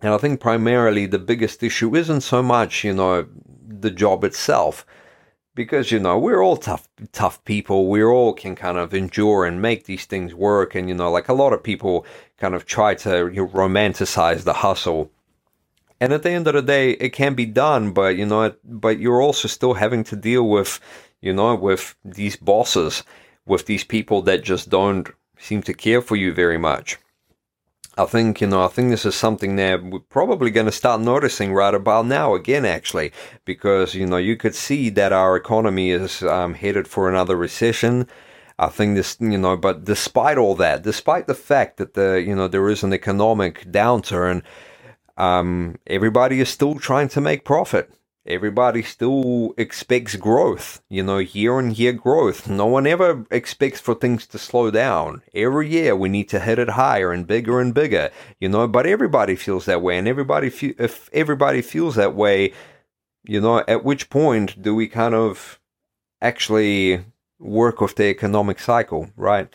and 0.01 0.13
i 0.13 0.17
think 0.17 0.39
primarily 0.39 1.05
the 1.05 1.19
biggest 1.19 1.63
issue 1.63 1.95
isn't 1.95 2.21
so 2.21 2.43
much 2.43 2.83
you 2.83 2.93
know 2.93 3.27
the 3.67 3.91
job 3.91 4.23
itself 4.23 4.85
because 5.55 5.91
you 5.91 5.99
know 5.99 6.17
we're 6.17 6.43
all 6.43 6.57
tough 6.57 6.87
tough 7.11 7.43
people. 7.45 7.89
We 7.89 8.03
all 8.03 8.33
can 8.33 8.55
kind 8.55 8.77
of 8.77 8.93
endure 8.93 9.45
and 9.45 9.61
make 9.61 9.85
these 9.85 10.05
things 10.05 10.33
work. 10.33 10.75
And 10.75 10.89
you 10.89 10.95
know 10.95 11.11
like 11.11 11.29
a 11.29 11.33
lot 11.33 11.53
of 11.53 11.63
people 11.63 12.05
kind 12.37 12.55
of 12.55 12.65
try 12.65 12.95
to 12.95 13.29
you 13.31 13.43
know, 13.43 13.47
romanticize 13.47 14.43
the 14.43 14.53
hustle. 14.53 15.11
And 15.99 16.11
at 16.11 16.23
the 16.23 16.31
end 16.31 16.47
of 16.47 16.53
the 16.53 16.61
day, 16.61 16.91
it 16.91 17.13
can 17.13 17.33
be 17.33 17.45
done, 17.45 17.91
but 17.91 18.17
you 18.17 18.25
know, 18.25 18.53
but 18.63 18.99
you're 18.99 19.21
also 19.21 19.47
still 19.47 19.75
having 19.75 20.03
to 20.05 20.15
deal 20.15 20.49
with, 20.49 20.79
you 21.21 21.33
know, 21.33 21.55
with 21.55 21.95
these 22.03 22.35
bosses, 22.35 23.03
with 23.45 23.65
these 23.67 23.83
people 23.83 24.21
that 24.23 24.43
just 24.43 24.69
don't 24.69 25.09
seem 25.37 25.61
to 25.63 25.73
care 25.73 26.01
for 26.01 26.15
you 26.15 26.33
very 26.33 26.57
much. 26.57 26.97
I 27.95 28.05
think, 28.05 28.41
you 28.41 28.47
know, 28.47 28.63
I 28.63 28.69
think 28.69 28.89
this 28.89 29.05
is 29.05 29.13
something 29.13 29.55
that 29.57 29.83
we're 29.83 29.99
probably 29.99 30.49
going 30.49 30.65
to 30.65 30.71
start 30.71 30.99
noticing 31.01 31.53
right 31.53 31.75
about 31.75 32.07
now 32.07 32.33
again, 32.33 32.65
actually, 32.65 33.11
because, 33.45 33.93
you 33.93 34.07
know, 34.07 34.17
you 34.17 34.35
could 34.35 34.55
see 34.55 34.89
that 34.89 35.13
our 35.13 35.35
economy 35.35 35.91
is 35.91 36.23
um, 36.23 36.55
headed 36.55 36.87
for 36.87 37.07
another 37.07 37.35
recession. 37.35 38.07
I 38.57 38.67
think 38.69 38.95
this, 38.95 39.17
you 39.19 39.37
know, 39.37 39.55
but 39.57 39.85
despite 39.85 40.39
all 40.39 40.55
that, 40.55 40.81
despite 40.81 41.27
the 41.27 41.35
fact 41.35 41.77
that 41.77 41.93
the, 41.93 42.23
you 42.25 42.35
know, 42.35 42.47
there 42.47 42.67
is 42.67 42.83
an 42.83 42.93
economic 42.93 43.65
downturn, 43.65 44.41
um, 45.17 45.77
everybody 45.85 46.39
is 46.39 46.49
still 46.49 46.79
trying 46.79 47.09
to 47.09 47.21
make 47.21 47.45
profit. 47.45 47.91
Everybody 48.25 48.83
still 48.83 49.53
expects 49.57 50.15
growth, 50.15 50.81
you 50.89 51.03
know, 51.03 51.17
year 51.17 51.55
on 51.57 51.75
year 51.75 51.93
growth. 51.93 52.47
No 52.47 52.67
one 52.67 52.87
ever 52.87 53.25
expects 53.31 53.81
for 53.81 53.95
things 53.95 54.27
to 54.27 54.39
slow 54.39 54.71
down. 54.71 55.23
Every 55.35 55.69
year 55.69 55.95
we 55.95 56.09
need 56.09 56.29
to 56.29 56.39
hit 56.39 56.59
it 56.59 56.69
higher 56.71 57.11
and 57.11 57.27
bigger 57.27 57.59
and 57.59 57.73
bigger, 57.73 58.11
you 58.39 58.49
know, 58.49 58.67
but 58.69 58.87
everybody 58.87 59.35
feels 59.35 59.65
that 59.65 59.81
way. 59.81 59.97
And 59.97 60.07
everybody, 60.07 60.49
fe- 60.51 60.75
if 60.79 61.09
everybody 61.13 61.61
feels 61.61 61.95
that 61.95 62.15
way, 62.15 62.53
you 63.25 63.41
know, 63.41 63.65
at 63.67 63.83
which 63.83 64.09
point 64.09 64.61
do 64.61 64.73
we 64.73 64.87
kind 64.87 65.15
of 65.15 65.59
actually 66.21 67.05
work 67.39 67.81
of 67.81 67.95
the 67.95 68.05
economic 68.05 68.59
cycle, 68.59 69.09
right? 69.17 69.53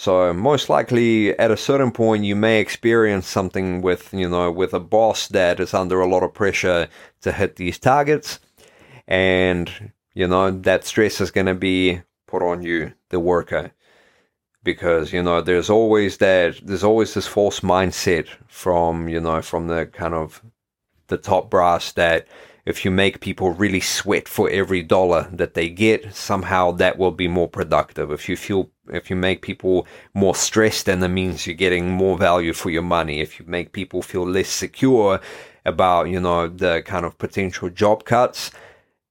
So 0.00 0.32
most 0.32 0.70
likely 0.70 1.38
at 1.38 1.50
a 1.50 1.58
certain 1.58 1.90
point 1.90 2.24
you 2.24 2.34
may 2.34 2.58
experience 2.58 3.26
something 3.26 3.82
with, 3.82 4.14
you 4.14 4.30
know, 4.30 4.50
with 4.50 4.72
a 4.72 4.80
boss 4.80 5.28
that 5.28 5.60
is 5.60 5.74
under 5.74 6.00
a 6.00 6.08
lot 6.08 6.22
of 6.22 6.32
pressure 6.32 6.88
to 7.20 7.32
hit 7.32 7.56
these 7.56 7.78
targets 7.78 8.40
and, 9.06 9.92
you 10.14 10.26
know, 10.26 10.52
that 10.52 10.86
stress 10.86 11.20
is 11.20 11.30
going 11.30 11.48
to 11.48 11.54
be 11.54 12.00
put 12.26 12.42
on 12.42 12.62
you, 12.62 12.94
the 13.10 13.20
worker. 13.20 13.72
Because, 14.62 15.12
you 15.12 15.22
know, 15.22 15.42
there's 15.42 15.68
always 15.68 16.16
that 16.16 16.58
there's 16.62 16.82
always 16.82 17.12
this 17.12 17.26
false 17.26 17.60
mindset 17.60 18.26
from, 18.48 19.06
you 19.06 19.20
know, 19.20 19.42
from 19.42 19.66
the 19.66 19.84
kind 19.84 20.14
of 20.14 20.42
the 21.08 21.18
top 21.18 21.50
brass 21.50 21.92
that 21.92 22.26
if 22.64 22.84
you 22.84 22.90
make 22.90 23.20
people 23.20 23.50
really 23.50 23.80
sweat 23.80 24.28
for 24.28 24.50
every 24.50 24.82
dollar 24.82 25.28
that 25.32 25.54
they 25.54 25.68
get, 25.68 26.14
somehow 26.14 26.72
that 26.72 26.98
will 26.98 27.10
be 27.10 27.28
more 27.28 27.48
productive. 27.48 28.10
If 28.10 28.28
you 28.28 28.36
feel, 28.36 28.70
if 28.92 29.10
you 29.10 29.16
make 29.16 29.42
people 29.42 29.86
more 30.14 30.34
stressed, 30.34 30.86
then 30.86 31.00
that 31.00 31.08
means 31.08 31.46
you're 31.46 31.54
getting 31.54 31.90
more 31.90 32.18
value 32.18 32.52
for 32.52 32.70
your 32.70 32.82
money. 32.82 33.20
If 33.20 33.38
you 33.38 33.46
make 33.46 33.72
people 33.72 34.02
feel 34.02 34.26
less 34.26 34.48
secure 34.48 35.20
about, 35.64 36.08
you 36.08 36.20
know, 36.20 36.48
the 36.48 36.82
kind 36.84 37.04
of 37.04 37.18
potential 37.18 37.70
job 37.70 38.04
cuts 38.04 38.50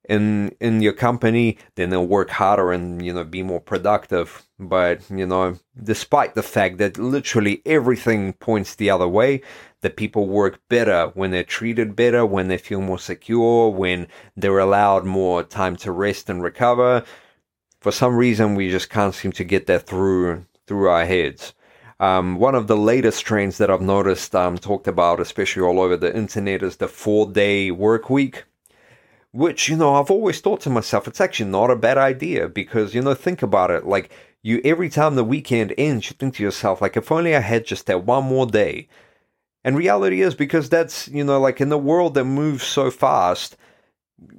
in 0.09 0.55
in 0.59 0.81
your 0.81 0.93
company, 0.93 1.57
then 1.75 1.91
they'll 1.91 2.05
work 2.05 2.31
harder 2.31 2.71
and 2.73 3.05
you 3.05 3.13
know 3.13 3.23
be 3.23 3.43
more 3.43 3.61
productive. 3.61 4.45
But 4.59 5.09
you 5.09 5.25
know, 5.25 5.57
despite 5.81 6.35
the 6.35 6.43
fact 6.43 6.79
that 6.79 6.97
literally 6.97 7.61
everything 7.65 8.33
points 8.33 8.75
the 8.75 8.89
other 8.89 9.07
way, 9.07 9.41
that 9.81 9.95
people 9.95 10.27
work 10.27 10.59
better 10.67 11.11
when 11.13 11.31
they're 11.31 11.43
treated 11.43 11.95
better, 11.95 12.25
when 12.25 12.47
they 12.47 12.57
feel 12.57 12.81
more 12.81 12.99
secure, 12.99 13.69
when 13.69 14.07
they're 14.35 14.59
allowed 14.59 15.05
more 15.05 15.43
time 15.43 15.75
to 15.77 15.91
rest 15.91 16.29
and 16.29 16.43
recover. 16.43 17.03
For 17.79 17.91
some 17.91 18.15
reason, 18.17 18.55
we 18.55 18.69
just 18.69 18.89
can't 18.89 19.15
seem 19.15 19.31
to 19.33 19.43
get 19.43 19.67
that 19.67 19.85
through 19.87 20.45
through 20.67 20.89
our 20.89 21.05
heads. 21.05 21.53
Um, 21.99 22.37
one 22.37 22.55
of 22.55 22.67
the 22.67 22.77
latest 22.77 23.25
trends 23.25 23.57
that 23.57 23.69
I've 23.69 23.81
noticed 23.81 24.33
um, 24.33 24.57
talked 24.57 24.87
about, 24.87 25.19
especially 25.19 25.61
all 25.61 25.81
over 25.81 25.97
the 25.97 26.15
internet, 26.15 26.63
is 26.63 26.77
the 26.77 26.87
four 26.87 27.31
day 27.31 27.71
work 27.71 28.09
week. 28.09 28.45
Which, 29.31 29.69
you 29.69 29.77
know, 29.77 29.95
I've 29.95 30.11
always 30.11 30.41
thought 30.41 30.61
to 30.61 30.69
myself, 30.69 31.07
it's 31.07 31.21
actually 31.21 31.51
not 31.51 31.69
a 31.69 31.75
bad 31.75 31.97
idea 31.97 32.49
because, 32.49 32.95
you 32.95 33.01
know, 33.01 33.13
think 33.13 33.43
about 33.43 33.71
it. 33.71 33.85
Like, 33.85 34.11
you 34.41 34.61
every 34.65 34.89
time 34.89 35.15
the 35.15 35.23
weekend 35.23 35.73
ends, 35.77 36.09
you 36.09 36.15
think 36.17 36.35
to 36.35 36.43
yourself, 36.43 36.81
like, 36.81 36.97
if 36.97 37.11
only 37.11 37.35
I 37.35 37.41
had 37.41 37.65
just 37.65 37.85
that 37.87 38.05
one 38.05 38.23
more 38.23 38.47
day 38.47 38.87
and 39.63 39.75
reality 39.75 40.21
is 40.21 40.35
because 40.35 40.69
that's, 40.69 41.07
you 41.09 41.23
know, 41.23 41.39
like 41.39 41.59
in 41.59 41.69
the 41.69 41.77
world 41.77 42.13
that 42.13 42.25
moves 42.25 42.63
so 42.63 42.89
fast, 42.89 43.57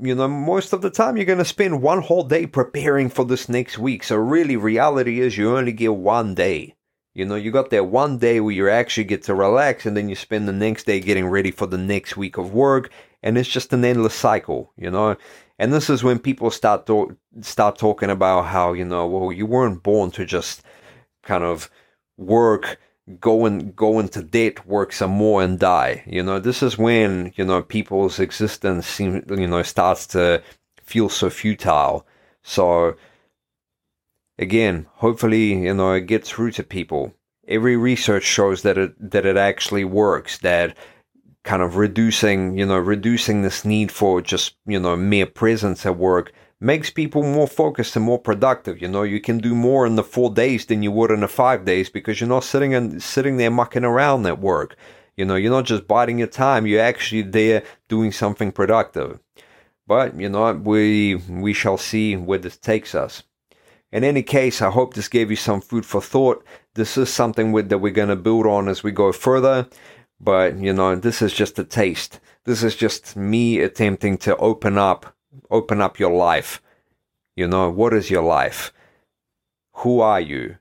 you 0.00 0.14
know, 0.14 0.29
most 0.29 0.72
of 0.72 0.83
the 0.83 0.90
time 0.90 1.16
you're 1.16 1.26
going 1.26 1.38
to 1.38 1.44
spend 1.44 1.83
one 1.83 2.03
whole 2.03 2.24
day 2.24 2.46
preparing 2.46 3.11
for 3.11 3.24
this 3.24 3.48
next 3.48 3.79
week. 3.79 4.03
So 4.03 4.16
really, 4.16 4.57
reality 4.57 5.20
is 5.20 5.37
you 5.37 5.57
only 5.57 5.72
get 5.72 5.94
one 5.94 6.35
day. 6.35 6.74
You 7.14 7.26
know, 7.26 7.35
you 7.35 7.50
got 7.50 7.70
that 7.70 7.87
one 7.87 8.18
day 8.18 8.40
where 8.40 8.55
you 8.55 8.68
actually 8.68 9.05
get 9.05 9.24
to 9.24 9.35
relax, 9.35 9.85
and 9.85 9.96
then 9.96 10.09
you 10.09 10.14
spend 10.14 10.46
the 10.46 10.53
next 10.53 10.85
day 10.85 11.00
getting 11.00 11.26
ready 11.26 11.50
for 11.50 11.66
the 11.66 11.79
next 11.79 12.16
week 12.16 12.38
of 12.38 12.55
work, 12.55 12.90
and 13.22 13.38
it's 13.38 13.48
just 13.48 13.72
an 13.72 13.85
endless 13.85 14.14
cycle. 14.14 14.72
You 14.76 14.90
know, 14.90 15.16
and 15.59 15.72
this 15.72 15.90
is 15.90 16.04
when 16.04 16.18
people 16.18 16.50
start 16.50 16.87
to, 16.87 17.16
start 17.40 17.78
talking 17.78 18.11
about 18.11 18.46
how 18.46 18.72
you 18.72 18.85
know, 18.85 19.06
well, 19.06 19.33
you 19.33 19.46
weren't 19.46 19.83
born 19.83 20.11
to 20.12 20.24
just 20.24 20.62
kind 21.22 21.44
of 21.44 21.70
work 22.16 22.78
go 23.18 23.46
and 23.46 23.74
go 23.74 23.98
into 23.98 24.22
debt, 24.22 24.66
work 24.66 24.92
some 24.92 25.11
more, 25.11 25.42
and 25.42 25.59
die. 25.59 26.04
You 26.06 26.22
know, 26.22 26.38
this 26.38 26.62
is 26.62 26.78
when 26.78 27.33
you 27.37 27.44
know 27.44 27.62
people's 27.62 28.20
existence 28.20 28.87
seems 28.87 29.24
you 29.30 29.46
know 29.46 29.62
starts 29.62 30.06
to 30.09 30.42
feel 30.83 31.09
so 31.09 31.30
futile. 31.30 32.06
So 32.42 32.96
again, 34.38 34.87
hopefully, 34.94 35.54
you 35.54 35.74
know, 35.74 35.92
it 35.92 36.06
gets 36.06 36.30
through 36.30 36.52
to 36.52 36.62
people. 36.62 37.14
Every 37.48 37.76
research 37.76 38.24
shows 38.24 38.62
that 38.62 38.78
it 38.78 39.11
that 39.11 39.26
it 39.26 39.37
actually 39.37 39.85
works. 39.85 40.38
That 40.38 40.76
kind 41.44 41.62
of 41.62 41.76
reducing, 41.76 42.57
you 42.57 42.66
know, 42.66 42.79
reducing 42.79 43.42
this 43.42 43.64
need 43.64 43.90
for 43.90 44.20
just 44.20 44.57
you 44.66 44.79
know 44.79 44.96
mere 44.96 45.26
presence 45.26 45.87
at 45.87 45.96
work 45.96 46.33
makes 46.61 46.90
people 46.90 47.22
more 47.22 47.48
focused 47.48 47.96
and 47.96 48.05
more 48.05 48.18
productive. 48.18 48.81
You 48.81 48.88
know, 48.88 49.03
you 49.03 49.20
can 49.20 49.38
do 49.38 49.55
more 49.55 49.87
in 49.87 49.96
the 49.96 50.05
four 50.05 50.31
days 50.31 50.66
than 50.66 50.83
you 50.83 50.92
would 50.92 51.11
in 51.11 51.20
the 51.20 51.29
five 51.29 51.64
days 51.64 51.88
because 51.88 52.20
you're 52.20 52.29
not 52.29 52.44
sitting 52.44 52.74
and 52.74 53.03
sitting 53.03 53.38
there 53.38 53.50
mucking 53.50 53.85
around 53.85 54.26
at 54.26 54.40
work. 54.40 54.76
You 55.16 55.24
know, 55.24 55.37
you're 55.37 55.53
not 55.53 55.64
just 55.64 55.88
biding 55.88 56.18
your 56.18 56.29
time. 56.29 56.66
You're 56.66 56.83
actually 56.83 57.22
there 57.22 57.62
doing 57.88 58.12
something 58.12 58.53
productive. 58.53 59.18
But 59.87 60.18
you 60.20 60.29
know, 60.29 60.53
we 60.53 61.16
we 61.29 61.53
shall 61.53 61.79
see 61.79 62.16
where 62.16 62.38
this 62.38 62.57
takes 62.57 62.94
us. 62.94 63.22
In 63.92 64.05
any 64.05 64.22
case, 64.22 64.62
I 64.62 64.70
hope 64.70 64.94
this 64.94 65.09
gave 65.09 65.31
you 65.31 65.37
some 65.37 65.61
food 65.61 65.85
for 65.85 66.00
thought. 66.00 66.44
This 66.74 66.96
is 66.96 67.12
something 67.12 67.50
with, 67.50 67.70
that 67.70 67.79
we're 67.79 67.90
going 67.90 68.09
to 68.09 68.16
build 68.16 68.46
on 68.46 68.68
as 68.68 68.85
we 68.85 68.92
go 68.92 69.11
further. 69.11 69.68
But 70.20 70.59
you 70.59 70.72
know, 70.72 70.94
this 70.94 71.22
is 71.22 71.33
just 71.33 71.59
a 71.59 71.64
taste. 71.64 72.20
This 72.44 72.62
is 72.62 72.76
just 72.76 73.16
me 73.16 73.61
attempting 73.61 74.18
to 74.18 74.37
open 74.37 74.76
up 74.78 75.16
open 75.50 75.80
up 75.80 75.98
your 75.98 76.12
life. 76.12 76.62
You 77.37 77.46
know, 77.46 77.70
what 77.70 77.94
is 77.94 78.11
your 78.11 78.22
life? 78.22 78.72
Who 79.76 80.00
are 80.00 80.20
you? 80.20 80.56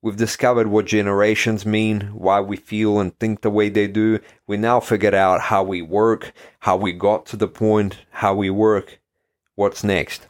We've 0.00 0.16
discovered 0.16 0.66
what 0.66 0.86
generations 0.86 1.64
mean, 1.64 2.10
why 2.12 2.40
we 2.40 2.56
feel 2.56 2.98
and 2.98 3.16
think 3.18 3.42
the 3.42 3.50
way 3.50 3.68
they 3.68 3.86
do. 3.86 4.18
We 4.46 4.56
now 4.56 4.80
figured 4.80 5.14
out 5.14 5.42
how 5.42 5.62
we 5.62 5.80
work, 5.80 6.32
how 6.60 6.76
we 6.76 6.92
got 6.92 7.26
to 7.26 7.36
the 7.36 7.46
point, 7.46 7.98
how 8.10 8.34
we 8.34 8.50
work. 8.50 9.00
What's 9.54 9.84
next? 9.84 10.26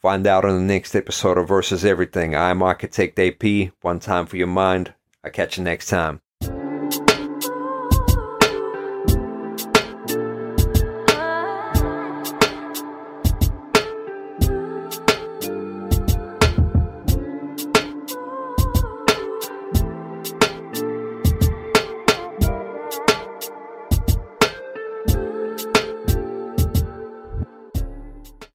Find 0.00 0.26
out 0.26 0.44
in 0.44 0.54
the 0.56 0.74
next 0.74 0.96
episode 0.96 1.38
of 1.38 1.46
Versus 1.46 1.84
Everything. 1.84 2.34
I'm 2.34 2.62
Architect 2.62 3.18
AP. 3.18 3.72
One 3.82 4.00
time 4.00 4.26
for 4.26 4.36
your 4.36 4.46
mind. 4.46 4.94
I'll 5.22 5.30
catch 5.30 5.58
you 5.58 5.62
next 5.62 5.88
time. 5.88 6.20